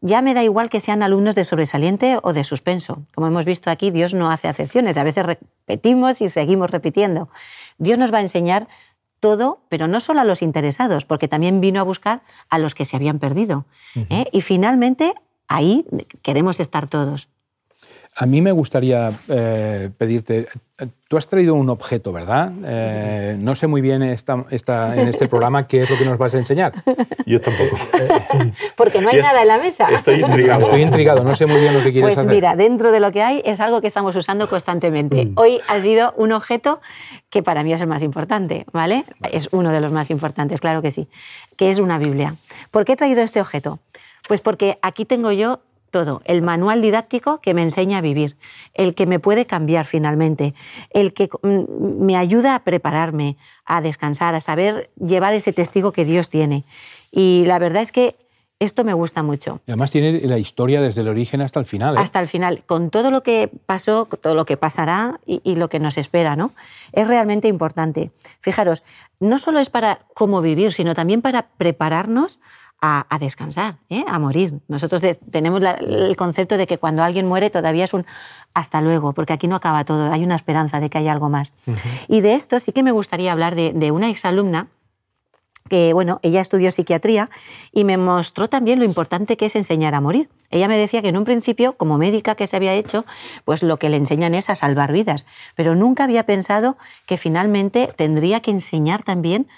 Ya 0.00 0.22
me 0.22 0.34
da 0.34 0.44
igual 0.44 0.68
que 0.68 0.80
sean 0.80 1.02
alumnos 1.02 1.34
de 1.34 1.44
sobresaliente 1.44 2.18
o 2.22 2.32
de 2.32 2.44
suspenso. 2.44 3.02
Como 3.14 3.28
hemos 3.28 3.44
visto 3.44 3.70
aquí, 3.70 3.90
Dios 3.90 4.12
no 4.12 4.30
hace 4.30 4.46
acepciones. 4.46 4.96
A 4.96 5.04
veces 5.04 5.24
repetimos 5.24 6.20
y 6.20 6.28
seguimos 6.28 6.70
repitiendo. 6.70 7.28
Dios 7.78 7.98
nos 7.98 8.12
va 8.12 8.18
a 8.18 8.20
enseñar 8.20 8.68
todo, 9.20 9.60
pero 9.68 9.88
no 9.88 10.00
solo 10.00 10.20
a 10.20 10.24
los 10.24 10.42
interesados, 10.42 11.06
porque 11.06 11.28
también 11.28 11.60
vino 11.60 11.80
a 11.80 11.82
buscar 11.82 12.22
a 12.50 12.58
los 12.58 12.74
que 12.74 12.84
se 12.84 12.96
habían 12.96 13.18
perdido. 13.18 13.64
¿eh? 14.10 14.26
Y 14.32 14.42
finalmente, 14.42 15.14
ahí 15.48 15.86
queremos 16.22 16.60
estar 16.60 16.86
todos. 16.88 17.30
A 18.18 18.24
mí 18.24 18.40
me 18.40 18.50
gustaría 18.50 19.12
eh, 19.28 19.90
pedirte, 19.98 20.48
tú 21.06 21.18
has 21.18 21.26
traído 21.26 21.54
un 21.54 21.68
objeto, 21.68 22.12
¿verdad? 22.12 22.50
Eh, 22.64 23.36
no 23.38 23.54
sé 23.54 23.66
muy 23.66 23.82
bien 23.82 24.02
esta, 24.02 24.44
en 24.50 25.08
este 25.08 25.28
programa 25.28 25.66
qué 25.66 25.82
es 25.82 25.90
lo 25.90 25.98
que 25.98 26.06
nos 26.06 26.16
vas 26.16 26.34
a 26.34 26.38
enseñar. 26.38 26.72
Yo 27.26 27.40
tampoco. 27.42 27.76
Porque 28.76 29.02
no 29.02 29.10
hay 29.10 29.20
nada 29.20 29.42
en 29.42 29.48
la 29.48 29.58
mesa. 29.58 29.88
Estoy 29.90 30.22
intrigado. 30.22 30.62
Estoy 30.62 30.80
intrigado, 30.80 31.24
no 31.24 31.34
sé 31.34 31.44
muy 31.44 31.60
bien 31.60 31.74
lo 31.74 31.80
que 31.80 31.92
quieres 31.92 32.02
pues 32.02 32.18
hacer. 32.18 32.24
Pues 32.24 32.34
mira, 32.34 32.56
dentro 32.56 32.90
de 32.90 33.00
lo 33.00 33.12
que 33.12 33.22
hay 33.22 33.42
es 33.44 33.60
algo 33.60 33.82
que 33.82 33.86
estamos 33.86 34.16
usando 34.16 34.48
constantemente. 34.48 35.30
Hoy 35.34 35.60
ha 35.68 35.78
sido 35.82 36.14
un 36.16 36.32
objeto 36.32 36.80
que 37.28 37.42
para 37.42 37.64
mí 37.64 37.74
es 37.74 37.82
el 37.82 37.86
más 37.86 38.02
importante, 38.02 38.64
¿vale? 38.72 39.04
Es 39.30 39.48
uno 39.52 39.72
de 39.72 39.80
los 39.80 39.92
más 39.92 40.10
importantes, 40.10 40.60
claro 40.60 40.80
que 40.80 40.90
sí, 40.90 41.08
que 41.56 41.70
es 41.70 41.78
una 41.78 41.98
Biblia. 41.98 42.34
¿Por 42.70 42.86
qué 42.86 42.92
he 42.92 42.96
traído 42.96 43.20
este 43.20 43.42
objeto? 43.42 43.78
Pues 44.26 44.40
porque 44.40 44.78
aquí 44.82 45.04
tengo 45.04 45.32
yo 45.32 45.60
todo, 45.90 46.22
el 46.24 46.42
manual 46.42 46.82
didáctico 46.82 47.40
que 47.40 47.54
me 47.54 47.62
enseña 47.62 47.98
a 47.98 48.00
vivir, 48.00 48.36
el 48.74 48.94
que 48.94 49.06
me 49.06 49.18
puede 49.18 49.46
cambiar 49.46 49.84
finalmente, 49.84 50.54
el 50.90 51.12
que 51.12 51.28
me 51.42 52.16
ayuda 52.16 52.54
a 52.54 52.64
prepararme, 52.64 53.36
a 53.64 53.80
descansar, 53.80 54.34
a 54.34 54.40
saber 54.40 54.90
llevar 54.96 55.34
ese 55.34 55.52
testigo 55.52 55.92
que 55.92 56.04
Dios 56.04 56.28
tiene. 56.28 56.64
Y 57.10 57.44
la 57.46 57.58
verdad 57.58 57.82
es 57.82 57.92
que 57.92 58.16
esto 58.58 58.84
me 58.84 58.94
gusta 58.94 59.22
mucho. 59.22 59.60
Y 59.66 59.72
además 59.72 59.90
tiene 59.90 60.20
la 60.26 60.38
historia 60.38 60.80
desde 60.80 61.02
el 61.02 61.08
origen 61.08 61.40
hasta 61.40 61.60
el 61.60 61.66
final. 61.66 61.96
¿eh? 61.96 62.00
Hasta 62.00 62.20
el 62.20 62.26
final, 62.26 62.62
con 62.64 62.90
todo 62.90 63.10
lo 63.10 63.22
que 63.22 63.50
pasó, 63.66 64.06
todo 64.06 64.34
lo 64.34 64.46
que 64.46 64.56
pasará 64.56 65.20
y, 65.26 65.40
y, 65.44 65.56
lo 65.56 65.68
que 65.68 65.78
nos 65.78 65.98
espera, 65.98 66.36
¿no? 66.36 66.52
Es 66.92 67.06
realmente 67.06 67.48
importante. 67.48 68.10
Fijaros, 68.40 68.82
no 69.20 69.38
solo 69.38 69.60
es 69.60 69.68
para 69.68 70.00
cómo 70.14 70.40
vivir, 70.40 70.72
sino 70.72 70.94
también 70.94 71.20
para 71.20 71.48
prepararnos 71.58 72.40
a, 72.80 73.06
a 73.08 73.18
descansar, 73.18 73.76
¿eh? 73.88 74.04
a 74.06 74.18
morir. 74.18 74.60
Nosotros 74.68 75.00
de, 75.00 75.14
tenemos 75.14 75.60
la, 75.60 75.72
el 75.72 76.16
concepto 76.16 76.56
de 76.56 76.66
que 76.66 76.78
cuando 76.78 77.02
alguien 77.02 77.26
muere 77.26 77.50
todavía 77.50 77.84
es 77.84 77.94
un 77.94 78.06
hasta 78.54 78.80
luego, 78.80 79.12
porque 79.12 79.32
aquí 79.32 79.48
no 79.48 79.56
acaba 79.56 79.84
todo, 79.84 80.10
hay 80.10 80.24
una 80.24 80.34
esperanza 80.34 80.80
de 80.80 80.88
que 80.88 80.98
hay 80.98 81.08
algo 81.08 81.28
más. 81.28 81.52
Uh 81.66 81.72
-huh. 81.72 82.04
Y 82.08 82.20
de 82.20 82.34
esto 82.34 82.58
sí 82.60 82.72
que 82.72 82.82
me 82.82 82.92
gustaría 82.92 83.32
hablar 83.32 83.54
de, 83.54 83.72
de 83.72 83.90
una 83.90 84.08
exalumna 84.08 84.68
que 85.68 85.92
bueno, 85.92 86.20
ella 86.22 86.40
estudió 86.40 86.70
psiquiatría 86.70 87.30
y 87.72 87.84
me 87.84 87.96
mostró 87.96 88.48
también 88.48 88.78
lo 88.78 88.84
importante 88.84 89.36
que 89.36 89.46
es 89.46 89.56
enseñar 89.56 89.94
a 89.94 90.00
morir. 90.00 90.28
Ella 90.50 90.68
me 90.68 90.78
decía 90.78 91.02
que 91.02 91.08
en 91.08 91.16
un 91.16 91.24
principio, 91.24 91.76
como 91.76 91.98
médica 91.98 92.34
que 92.34 92.46
se 92.46 92.56
había 92.56 92.74
hecho, 92.74 93.04
pues 93.44 93.62
lo 93.62 93.78
que 93.78 93.90
le 93.90 93.96
enseñan 93.96 94.34
es 94.34 94.48
a 94.50 94.56
salvar 94.56 94.92
vidas, 94.92 95.26
pero 95.54 95.74
nunca 95.74 96.04
había 96.04 96.24
pensado 96.24 96.76
que 97.06 97.16
finalmente 97.16 97.92
tendría 97.96 98.40
que 98.40 98.50
enseñar 98.50 99.02
también 99.02 99.48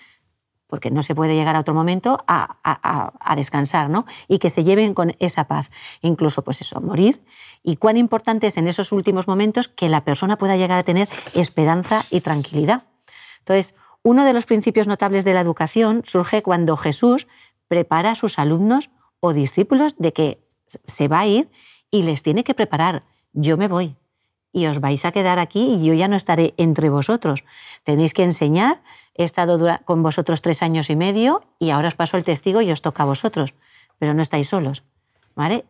porque 0.68 0.90
no 0.90 1.02
se 1.02 1.14
puede 1.14 1.34
llegar 1.34 1.56
a 1.56 1.60
otro 1.60 1.74
momento 1.74 2.22
a, 2.28 3.34
descansar, 3.36 3.88
¿no? 3.88 4.04
Y 4.28 4.38
que 4.38 4.50
se 4.50 4.64
lleven 4.64 4.92
con 4.94 5.14
esa 5.18 5.44
paz, 5.44 5.70
incluso 6.02 6.44
pues 6.44 6.60
eso, 6.60 6.80
morir. 6.80 7.24
Y 7.62 7.76
cuán 7.76 7.96
importante 7.96 8.46
es 8.46 8.58
en 8.58 8.68
esos 8.68 8.92
últimos 8.92 9.26
momentos 9.26 9.68
que 9.68 9.88
la 9.88 10.04
persona 10.04 10.36
pueda 10.36 10.56
llegar 10.56 10.78
a 10.78 10.82
tener 10.82 11.08
esperanza 11.34 12.04
y 12.10 12.20
tranquilidad. 12.20 12.84
Entonces, 13.38 13.76
uno 14.02 14.24
de 14.24 14.32
los 14.32 14.46
principios 14.46 14.86
notables 14.86 15.24
de 15.24 15.34
la 15.34 15.40
educación 15.40 16.02
surge 16.04 16.42
cuando 16.42 16.76
Jesús 16.76 17.26
prepara 17.68 18.12
a 18.12 18.14
sus 18.14 18.38
alumnos 18.38 18.90
o 19.20 19.32
discípulos 19.32 19.96
de 19.98 20.12
que 20.12 20.38
se 20.66 21.08
va 21.08 21.20
a 21.20 21.26
ir 21.26 21.50
y 21.90 22.02
les 22.02 22.22
tiene 22.22 22.44
que 22.44 22.54
preparar, 22.54 23.04
yo 23.32 23.56
me 23.56 23.68
voy 23.68 23.96
y 24.52 24.66
os 24.66 24.80
vais 24.80 25.04
a 25.04 25.12
quedar 25.12 25.38
aquí 25.38 25.74
y 25.74 25.84
yo 25.84 25.94
ya 25.94 26.08
no 26.08 26.16
estaré 26.16 26.54
entre 26.56 26.88
vosotros. 26.88 27.44
Tenéis 27.84 28.14
que 28.14 28.24
enseñar, 28.24 28.82
he 29.14 29.24
estado 29.24 29.58
con 29.84 30.02
vosotros 30.02 30.42
tres 30.42 30.62
años 30.62 30.90
y 30.90 30.96
medio 30.96 31.44
y 31.58 31.70
ahora 31.70 31.88
os 31.88 31.94
paso 31.94 32.16
el 32.16 32.24
testigo 32.24 32.60
y 32.60 32.70
os 32.70 32.82
toca 32.82 33.02
a 33.02 33.06
vosotros, 33.06 33.54
pero 33.98 34.14
no 34.14 34.22
estáis 34.22 34.48
solos. 34.48 34.82
¿Vale? 35.34 35.66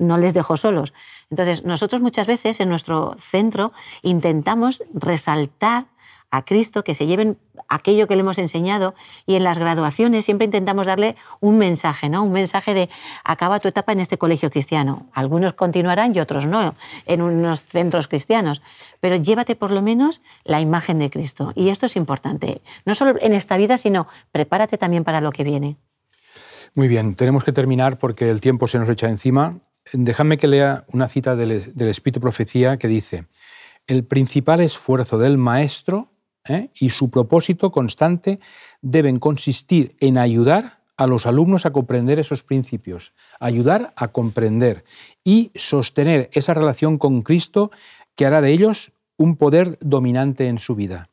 No 0.00 0.18
les 0.18 0.34
dejo 0.34 0.56
solos. 0.56 0.92
Entonces, 1.30 1.64
nosotros 1.64 2.02
muchas 2.02 2.26
veces 2.26 2.58
en 2.58 2.68
nuestro 2.68 3.14
centro 3.20 3.72
intentamos 4.02 4.82
resaltar 4.92 5.86
a 6.34 6.44
Cristo, 6.44 6.82
que 6.82 6.94
se 6.94 7.06
lleven 7.06 7.38
aquello 7.68 8.08
que 8.08 8.16
le 8.16 8.20
hemos 8.20 8.38
enseñado 8.38 8.94
y 9.24 9.36
en 9.36 9.44
las 9.44 9.58
graduaciones 9.58 10.24
siempre 10.24 10.46
intentamos 10.46 10.86
darle 10.86 11.14
un 11.40 11.58
mensaje, 11.58 12.08
¿no? 12.08 12.24
Un 12.24 12.32
mensaje 12.32 12.74
de 12.74 12.90
acaba 13.22 13.60
tu 13.60 13.68
etapa 13.68 13.92
en 13.92 14.00
este 14.00 14.18
colegio 14.18 14.50
cristiano. 14.50 15.06
Algunos 15.12 15.52
continuarán 15.52 16.14
y 16.14 16.18
otros 16.18 16.46
no, 16.46 16.74
en 17.06 17.22
unos 17.22 17.60
centros 17.60 18.08
cristianos, 18.08 18.62
pero 18.98 19.14
llévate 19.14 19.54
por 19.54 19.70
lo 19.70 19.80
menos 19.80 20.22
la 20.42 20.60
imagen 20.60 20.98
de 20.98 21.08
Cristo. 21.08 21.52
Y 21.54 21.68
esto 21.68 21.86
es 21.86 21.94
importante, 21.94 22.62
no 22.84 22.96
solo 22.96 23.14
en 23.20 23.32
esta 23.32 23.56
vida, 23.56 23.78
sino 23.78 24.08
prepárate 24.32 24.76
también 24.76 25.04
para 25.04 25.20
lo 25.20 25.30
que 25.30 25.44
viene. 25.44 25.76
Muy 26.74 26.88
bien, 26.88 27.14
tenemos 27.14 27.44
que 27.44 27.52
terminar 27.52 27.98
porque 27.98 28.28
el 28.28 28.40
tiempo 28.40 28.66
se 28.66 28.80
nos 28.80 28.88
echa 28.88 29.08
encima. 29.08 29.60
Déjame 29.92 30.36
que 30.36 30.48
lea 30.48 30.84
una 30.88 31.08
cita 31.08 31.36
del, 31.36 31.72
del 31.74 31.88
Espíritu 31.88 32.20
Profecía 32.20 32.76
que 32.76 32.88
dice, 32.88 33.26
el 33.86 34.02
principal 34.04 34.60
esfuerzo 34.60 35.18
del 35.18 35.38
maestro 35.38 36.08
¿eh? 36.48 36.70
y 36.74 36.90
su 36.90 37.10
propósito 37.10 37.70
constante 37.70 38.40
deben 38.82 39.18
consistir 39.18 39.96
en 40.00 40.18
ayudar 40.18 40.80
a 40.96 41.06
los 41.06 41.26
alumnos 41.26 41.66
a 41.66 41.72
comprender 41.72 42.18
esos 42.18 42.44
principios, 42.44 43.12
ayudar 43.40 43.92
a 43.96 44.08
comprender 44.08 44.84
y 45.24 45.50
sostener 45.54 46.30
esa 46.32 46.54
relación 46.54 46.98
con 46.98 47.22
Cristo 47.22 47.70
que 48.14 48.26
hará 48.26 48.40
de 48.40 48.52
ellos 48.52 48.92
un 49.16 49.36
poder 49.36 49.78
dominante 49.80 50.46
en 50.46 50.58
su 50.58 50.74
vida. 50.74 51.08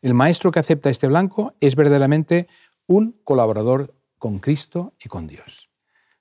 El 0.00 0.14
maestro 0.14 0.52
que 0.52 0.60
acepta 0.60 0.88
este 0.88 1.06
blanco 1.06 1.54
es 1.60 1.74
verdaderamente 1.74 2.48
un 2.86 3.16
colaborador 3.24 3.94
con 4.18 4.38
Cristo 4.38 4.94
y 5.04 5.08
con 5.08 5.26
Dios. 5.26 5.68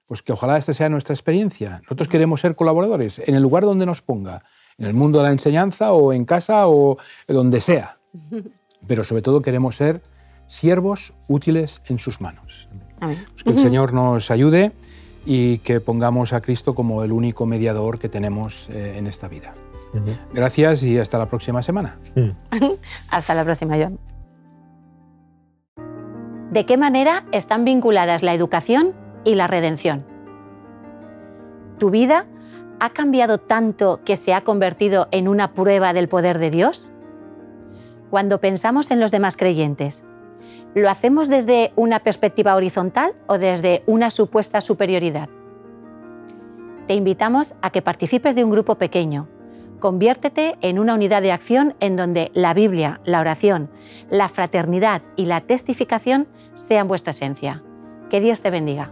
Pues 0.06 0.22
que 0.22 0.34
ojalá 0.34 0.58
esta 0.58 0.74
sea 0.74 0.90
nuestra 0.90 1.14
experiencia. 1.14 1.80
Nosotros 1.84 2.08
queremos 2.08 2.42
ser 2.42 2.56
colaboradores 2.56 3.20
en 3.20 3.36
el 3.36 3.42
lugar 3.42 3.64
donde 3.64 3.86
nos 3.86 4.02
ponga, 4.02 4.44
en 4.78 4.88
el 4.88 4.94
mundo 4.94 5.20
de 5.20 5.26
la 5.26 5.32
enseñanza 5.32 5.94
o 5.94 6.12
en 6.14 6.26
casa 6.26 6.68
o 6.68 6.98
donde 7.28 7.62
sea 7.62 7.95
pero 8.88 9.04
sobre 9.04 9.22
todo 9.22 9.42
queremos 9.42 9.76
ser 9.76 10.02
siervos 10.48 11.14
útiles 11.28 11.82
en 11.88 12.00
sus 12.00 12.22
manos. 12.22 12.70
Pues 13.00 13.44
que 13.44 13.50
el 13.52 13.60
Señor 13.60 13.94
nos 13.94 14.32
ayude 14.32 14.72
y 15.26 15.58
que 15.60 15.80
pongamos 15.80 16.34
a 16.34 16.42
Cristo 16.42 16.76
como 16.76 17.04
el 17.04 17.12
único 17.12 17.46
mediador 17.46 18.00
que 18.00 18.10
tenemos 18.10 18.70
eh, 18.70 18.98
en 18.98 19.08
esta 19.08 19.28
vida. 19.28 19.54
Gracias 20.34 20.84
y 20.84 21.00
hasta 21.00 21.18
la 21.18 21.28
próxima 21.28 21.62
semana. 21.62 21.98
hasta 23.10 23.34
la 23.34 23.44
próxima, 23.44 23.76
John. 23.82 24.00
¿De 26.52 26.66
qué 26.66 26.78
manera 26.78 27.26
están 27.32 27.66
vinculadas 27.66 28.24
la 28.24 28.34
educación 28.34 28.94
y 29.24 29.36
la 29.36 29.48
redención? 29.48 30.06
Tu 31.80 31.90
vida 31.90 32.28
ha 32.80 32.92
cambiado 32.92 33.40
tanto 33.40 34.02
que 34.06 34.18
se 34.18 34.34
ha 34.34 34.42
convertido 34.42 35.08
en 35.12 35.28
una 35.28 35.54
prueba 35.54 35.94
del 35.94 36.08
poder 36.08 36.40
de 36.40 36.52
Dios? 36.52 36.92
Cuando 38.16 38.40
pensamos 38.40 38.92
en 38.92 39.02
los 39.02 39.12
demás 39.12 39.36
creyentes, 39.36 40.06
¿lo 40.74 40.90
hacemos 40.90 41.28
desde 41.28 41.74
una 41.76 42.00
perspectiva 42.00 42.56
horizontal 42.56 43.14
o 43.28 43.38
desde 43.38 43.84
una 43.88 44.10
supuesta 44.10 44.62
superioridad? 44.62 45.28
Te 46.88 46.94
invitamos 46.94 47.56
a 47.62 47.72
que 47.72 47.82
participes 47.82 48.34
de 48.34 48.46
un 48.46 48.52
grupo 48.52 48.76
pequeño. 48.76 49.28
Conviértete 49.82 50.56
en 50.62 50.80
una 50.80 50.94
unidad 50.94 51.24
de 51.24 51.34
acción 51.34 51.76
en 51.82 51.98
donde 51.98 52.32
la 52.34 52.54
Biblia, 52.54 53.02
la 53.04 53.20
oración, 53.20 53.70
la 54.10 54.30
fraternidad 54.30 55.02
y 55.18 55.26
la 55.26 55.42
testificación 55.42 56.30
sean 56.54 56.88
vuestra 56.88 57.12
esencia. 57.12 57.64
Que 58.10 58.22
Dios 58.22 58.42
te 58.42 58.50
bendiga. 58.50 58.92